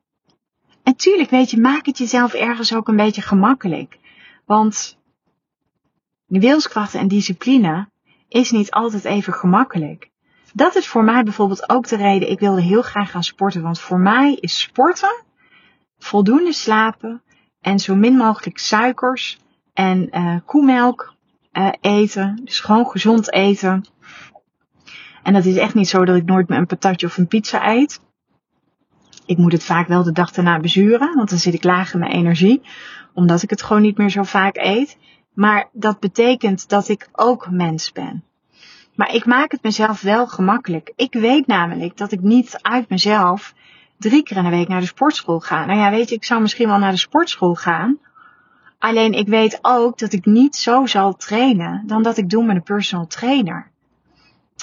En 0.83 0.97
tuurlijk, 0.97 1.31
weet 1.31 1.51
je, 1.51 1.61
maak 1.61 1.87
het 1.87 1.99
jezelf 1.99 2.33
ergens 2.35 2.75
ook 2.75 2.89
een 2.89 2.97
beetje 2.97 3.23
gemakkelijk. 3.23 3.99
Want 4.47 4.99
wilskracht 6.27 6.95
en 6.95 7.09
discipline 7.09 7.89
is 8.35 8.51
niet 8.51 8.71
altijd 8.71 9.05
even 9.05 9.33
gemakkelijk. 9.33 10.11
Dat 10.53 10.75
is 10.77 10.87
voor 10.87 11.05
mij 11.05 11.23
bijvoorbeeld 11.23 11.69
ook 11.69 11.89
de 11.89 11.97
reden, 11.97 12.31
ik 12.31 12.41
wilde 12.41 12.63
heel 12.63 12.83
graag 12.83 13.11
gaan 13.11 13.23
sporten. 13.23 13.63
Want 13.63 13.81
voor 13.81 13.99
mij 13.99 14.35
is 14.35 14.61
sporten, 14.61 15.25
voldoende 15.99 16.53
slapen 16.53 17.23
en 17.61 17.79
zo 17.79 17.95
min 17.95 18.17
mogelijk 18.17 18.59
suikers 18.59 19.39
en 19.73 20.09
uh, 20.13 20.37
koemelk 20.45 21.15
uh, 21.53 21.69
eten. 21.81 22.41
Dus 22.45 22.61
gewoon 22.61 22.87
gezond 22.87 23.33
eten. 23.33 23.85
En 25.23 25.33
dat 25.33 25.45
is 25.45 25.57
echt 25.57 25.75
niet 25.75 25.89
zo 25.89 26.05
dat 26.05 26.17
ik 26.17 26.25
nooit 26.25 26.51
een 26.51 26.67
patatje 26.67 27.07
of 27.07 27.17
een 27.17 27.27
pizza 27.27 27.69
eet. 27.69 28.01
Ik 29.27 29.39
moet 29.39 29.53
het 29.53 29.65
vaak 29.65 29.89
wel 29.89 30.03
de 30.03 30.13
dag 30.13 30.31
daarna 30.31 30.61
bezuren, 30.61 31.15
want 31.15 31.31
dan 31.31 31.39
zit 31.39 31.55
ik 31.55 31.65
laag 31.65 31.93
in 31.93 31.99
mijn 31.99 32.13
energie. 32.13 32.63
Omdat 33.13 33.43
ik 33.43 33.51
het 33.51 33.63
gewoon 33.63 33.83
niet 33.83 33.97
meer 33.97 34.11
zo 34.11 34.23
vaak 34.23 34.57
eet. 34.57 34.99
Maar 35.35 35.69
dat 35.73 36.01
betekent 36.01 36.69
dat 36.69 36.89
ik 36.89 37.09
ook 37.13 37.51
mens 37.51 37.93
ben. 37.93 38.25
Maar 38.95 39.15
ik 39.15 39.27
maak 39.27 39.51
het 39.51 39.63
mezelf 39.63 40.01
wel 40.01 40.27
gemakkelijk. 40.27 40.93
Ik 40.97 41.13
weet 41.13 41.47
namelijk 41.47 41.97
dat 41.97 42.13
ik 42.13 42.21
niet 42.21 42.59
uit 42.61 42.89
mezelf 42.89 43.55
drie 43.99 44.23
keer 44.23 44.37
in 44.37 44.45
de 44.45 44.51
week 44.51 44.69
naar 44.69 44.81
de 44.81 44.87
sportschool 44.87 45.41
ga. 45.41 45.65
Nou 45.65 45.79
ja, 45.79 45.91
weet 45.91 46.09
je, 46.09 46.15
ik 46.15 46.25
zou 46.25 46.41
misschien 46.41 46.69
wel 46.69 46.79
naar 46.79 46.91
de 46.91 46.97
sportschool 46.97 47.55
gaan. 47.55 47.99
Alleen 48.79 49.13
ik 49.13 49.29
weet 49.29 49.59
ook 49.63 49.99
dat 49.99 50.13
ik 50.13 50.25
niet 50.25 50.57
zo 50.57 50.87
zal 50.87 51.17
trainen 51.17 51.83
dan 51.87 52.03
dat 52.03 52.17
ik 52.17 52.31
doe 52.31 52.45
met 52.45 52.57
een 52.57 52.63
personal 52.63 53.07
trainer. 53.07 53.71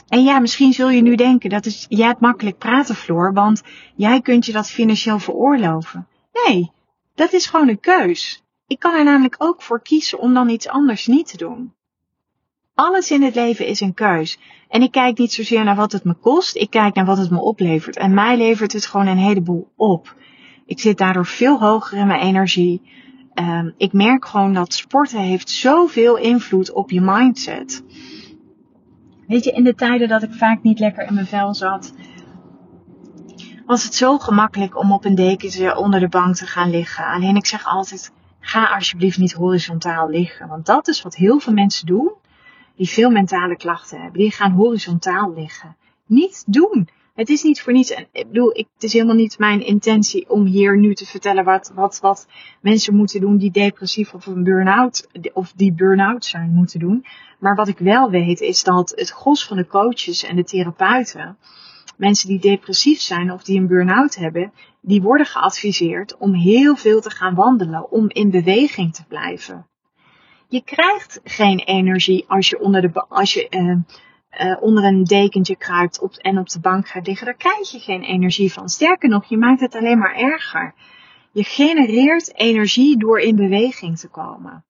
En 0.07 0.23
ja, 0.23 0.39
misschien 0.39 0.73
zul 0.73 0.89
je 0.89 1.01
nu 1.01 1.15
denken, 1.15 1.49
dat 1.49 1.65
is, 1.65 1.85
jij 1.89 2.07
hebt 2.07 2.19
makkelijk 2.19 2.57
praten, 2.57 2.95
Floor, 2.95 3.33
want 3.33 3.61
jij 3.95 4.21
kunt 4.21 4.45
je 4.45 4.51
dat 4.51 4.69
financieel 4.69 5.19
veroorloven. 5.19 6.07
Nee, 6.33 6.71
dat 7.15 7.33
is 7.33 7.45
gewoon 7.45 7.67
een 7.67 7.79
keus. 7.79 8.43
Ik 8.71 8.79
kan 8.79 8.93
er 8.93 9.03
namelijk 9.03 9.35
ook 9.37 9.61
voor 9.61 9.81
kiezen 9.81 10.19
om 10.19 10.33
dan 10.33 10.49
iets 10.49 10.67
anders 10.67 11.07
niet 11.07 11.27
te 11.27 11.37
doen. 11.37 11.73
Alles 12.73 13.11
in 13.11 13.21
het 13.21 13.35
leven 13.35 13.65
is 13.65 13.79
een 13.79 13.93
keus. 13.93 14.39
En 14.69 14.81
ik 14.81 14.91
kijk 14.91 15.17
niet 15.17 15.33
zozeer 15.33 15.63
naar 15.63 15.75
wat 15.75 15.91
het 15.91 16.03
me 16.03 16.13
kost, 16.13 16.55
ik 16.55 16.69
kijk 16.69 16.95
naar 16.95 17.05
wat 17.05 17.17
het 17.17 17.29
me 17.29 17.39
oplevert. 17.39 17.97
En 17.97 18.13
mij 18.13 18.37
levert 18.37 18.73
het 18.73 18.85
gewoon 18.85 19.07
een 19.07 19.17
heleboel 19.17 19.71
op. 19.75 20.15
Ik 20.65 20.79
zit 20.79 20.97
daardoor 20.97 21.25
veel 21.25 21.59
hoger 21.59 21.97
in 21.97 22.07
mijn 22.07 22.21
energie. 22.21 22.81
Um, 23.35 23.73
ik 23.77 23.93
merk 23.93 24.25
gewoon 24.25 24.53
dat 24.53 24.73
sporten 24.73 25.19
heeft 25.19 25.49
zoveel 25.49 26.17
invloed 26.17 26.71
op 26.71 26.91
je 26.91 27.01
mindset. 27.01 27.83
Weet 29.27 29.43
je, 29.43 29.51
in 29.51 29.63
de 29.63 29.75
tijden 29.75 30.07
dat 30.07 30.23
ik 30.23 30.33
vaak 30.33 30.63
niet 30.63 30.79
lekker 30.79 31.07
in 31.07 31.13
mijn 31.13 31.27
vel 31.27 31.53
zat, 31.53 31.93
was 33.65 33.83
het 33.83 33.95
zo 33.95 34.17
gemakkelijk 34.17 34.77
om 34.77 34.91
op 34.91 35.05
een 35.05 35.15
dekentje 35.15 35.77
onder 35.77 35.99
de 35.99 36.09
bank 36.09 36.35
te 36.35 36.45
gaan 36.45 36.69
liggen. 36.69 37.05
Alleen 37.05 37.35
ik 37.35 37.45
zeg 37.45 37.65
altijd, 37.65 38.11
ga 38.41 38.65
alsjeblieft 38.65 39.17
niet 39.17 39.33
horizontaal 39.33 40.09
liggen. 40.09 40.47
Want 40.47 40.65
dat 40.65 40.87
is 40.87 41.01
wat 41.01 41.15
heel 41.15 41.39
veel 41.39 41.53
mensen 41.53 41.85
doen 41.85 42.11
die 42.75 42.89
veel 42.89 43.09
mentale 43.09 43.55
klachten 43.55 44.01
hebben. 44.01 44.19
Die 44.19 44.31
gaan 44.31 44.51
horizontaal 44.51 45.33
liggen. 45.33 45.75
Niet 46.05 46.43
doen. 46.47 46.89
Het 47.15 47.29
is 47.29 47.43
niet 47.43 47.61
voor 47.61 47.73
niets. 47.73 47.91
Ik 48.11 48.27
bedoel, 48.27 48.57
ik, 48.57 48.67
het 48.73 48.83
is 48.83 48.93
helemaal 48.93 49.15
niet 49.15 49.37
mijn 49.39 49.65
intentie 49.65 50.29
om 50.29 50.45
hier 50.45 50.77
nu 50.77 50.93
te 50.93 51.05
vertellen 51.05 51.43
wat, 51.43 51.71
wat, 51.75 51.99
wat 51.99 52.27
mensen 52.61 52.95
moeten 52.95 53.21
doen 53.21 53.37
die 53.37 53.51
depressief 53.51 54.13
of 54.13 54.25
een 54.25 54.43
burn-out, 54.43 55.07
of 55.33 55.53
die 55.55 55.73
burn-out 55.73 56.25
zijn 56.25 56.51
moeten 56.53 56.79
doen. 56.79 57.05
Maar 57.39 57.55
wat 57.55 57.67
ik 57.67 57.77
wel 57.77 58.09
weet 58.09 58.39
is 58.39 58.63
dat 58.63 58.93
het 58.95 59.09
gros 59.09 59.45
van 59.45 59.57
de 59.57 59.67
coaches 59.67 60.23
en 60.23 60.35
de 60.35 60.43
therapeuten, 60.43 61.37
mensen 62.01 62.27
die 62.27 62.39
depressief 62.39 62.99
zijn 62.99 63.31
of 63.31 63.43
die 63.43 63.59
een 63.59 63.67
burn-out 63.67 64.15
hebben, 64.15 64.53
die 64.81 65.01
worden 65.01 65.25
geadviseerd 65.25 66.17
om 66.17 66.33
heel 66.33 66.75
veel 66.75 67.01
te 67.01 67.09
gaan 67.09 67.35
wandelen, 67.35 67.91
om 67.91 68.09
in 68.09 68.29
beweging 68.29 68.93
te 68.93 69.03
blijven. 69.07 69.67
Je 70.47 70.63
krijgt 70.63 71.19
geen 71.23 71.59
energie 71.59 72.25
als 72.27 72.49
je 72.49 72.59
onder, 72.59 72.81
de, 72.81 73.05
als 73.07 73.33
je, 73.33 73.47
uh, 73.49 73.75
uh, 74.47 74.61
onder 74.61 74.83
een 74.83 75.03
dekentje 75.03 75.55
kruipt 75.55 75.99
op, 75.99 76.13
en 76.13 76.37
op 76.37 76.49
de 76.49 76.59
bank 76.59 76.87
gaat 76.87 77.07
liggen. 77.07 77.25
Daar 77.25 77.35
krijg 77.35 77.71
je 77.71 77.79
geen 77.79 78.03
energie 78.03 78.53
van. 78.53 78.69
Sterker 78.69 79.09
nog, 79.09 79.25
je 79.25 79.37
maakt 79.37 79.61
het 79.61 79.75
alleen 79.75 79.97
maar 79.97 80.15
erger. 80.15 80.73
Je 81.31 81.43
genereert 81.43 82.35
energie 82.35 82.97
door 82.97 83.19
in 83.19 83.35
beweging 83.35 83.99
te 83.99 84.07
komen. 84.07 84.63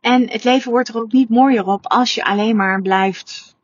En 0.00 0.30
het 0.30 0.44
leven 0.44 0.70
wordt 0.70 0.88
er 0.88 1.00
ook 1.00 1.12
niet 1.12 1.28
mooier 1.28 1.66
op 1.66 1.86
als 1.86 2.14
je 2.14 2.24
alleen 2.24 2.56
maar 2.56 2.82
blijft, 2.82 3.56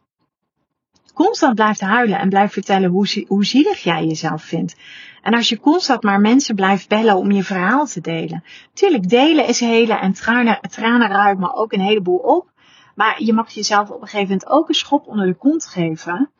constant 1.15 1.55
blijft 1.55 1.81
huilen 1.81 2.19
en 2.19 2.29
blijft 2.29 2.53
vertellen 2.53 2.91
hoe, 2.91 3.25
hoe 3.29 3.45
zielig 3.45 3.83
jij 3.83 4.05
jezelf 4.05 4.43
vindt. 4.43 4.77
En 5.23 5.35
als 5.35 5.49
je 5.49 5.61
constant 5.61 6.03
maar 6.03 6.21
mensen 6.21 6.55
blijft 6.55 6.89
bellen 6.89 7.17
om 7.17 7.31
je 7.31 7.45
verhaal 7.45 7.87
te 7.87 8.01
delen. 8.01 8.45
Tuurlijk, 8.73 9.09
delen 9.09 9.47
is 9.47 9.61
helen 9.61 10.01
en 10.01 10.13
tranen, 10.13 10.61
tranen 10.61 11.09
ruimen 11.09 11.55
ook 11.55 11.73
een 11.73 11.81
heleboel 11.81 12.19
op. 12.19 12.53
Maar 12.95 13.23
je 13.23 13.33
mag 13.33 13.51
jezelf 13.51 13.91
op 13.91 14.01
een 14.01 14.09
gegeven 14.09 14.29
moment 14.29 14.49
ook 14.49 14.69
een 14.69 14.75
schop 14.75 15.07
onder 15.07 15.27
de 15.27 15.35
kont 15.35 15.67
geven. 15.67 16.31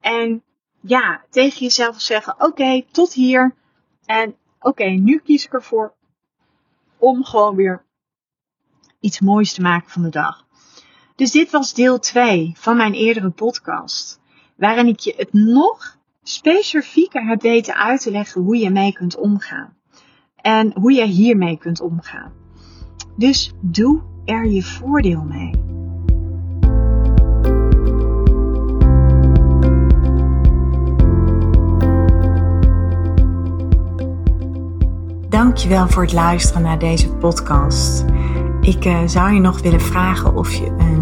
En 0.00 0.42
ja, 0.80 1.22
tegen 1.30 1.60
jezelf 1.60 2.00
zeggen: 2.00 2.34
Oké, 2.38 2.84
tot 2.90 3.12
hier. 3.12 3.54
En 4.04 4.36
oké, 4.60 4.84
nu 4.84 5.18
kies 5.18 5.44
ik 5.44 5.52
ervoor 5.52 5.94
om 6.98 7.24
gewoon 7.24 7.56
weer 7.56 7.84
iets 9.00 9.20
moois 9.20 9.52
te 9.52 9.60
maken 9.60 9.90
van 9.90 10.02
de 10.02 10.08
dag. 10.08 10.41
Dus 11.16 11.30
dit 11.30 11.50
was 11.50 11.74
deel 11.74 11.98
2 11.98 12.52
van 12.58 12.76
mijn 12.76 12.92
eerdere 12.92 13.30
podcast. 13.30 14.20
Waarin 14.56 14.86
ik 14.86 14.98
je 14.98 15.14
het 15.16 15.32
nog 15.32 15.96
specifieker 16.22 17.26
heb 17.26 17.42
weten 17.42 17.74
uit 17.74 18.00
te 18.00 18.10
leggen 18.10 18.42
hoe 18.42 18.56
je 18.56 18.70
mee 18.70 18.92
kunt 18.92 19.16
omgaan. 19.16 19.76
En 20.36 20.72
hoe 20.74 20.92
je 20.92 21.04
hiermee 21.04 21.58
kunt 21.58 21.80
omgaan. 21.80 22.32
Dus 23.16 23.52
doe 23.60 24.02
er 24.24 24.46
je 24.46 24.62
voordeel 24.62 25.22
mee. 25.22 25.70
Dankjewel 35.28 35.88
voor 35.88 36.02
het 36.02 36.12
luisteren 36.12 36.62
naar 36.62 36.78
deze 36.78 37.08
podcast. 37.08 38.04
Ik 38.60 38.84
uh, 38.84 39.00
zou 39.06 39.32
je 39.32 39.40
nog 39.40 39.60
willen 39.60 39.80
vragen 39.80 40.36
of 40.36 40.52
je 40.52 40.66
een 40.66 41.01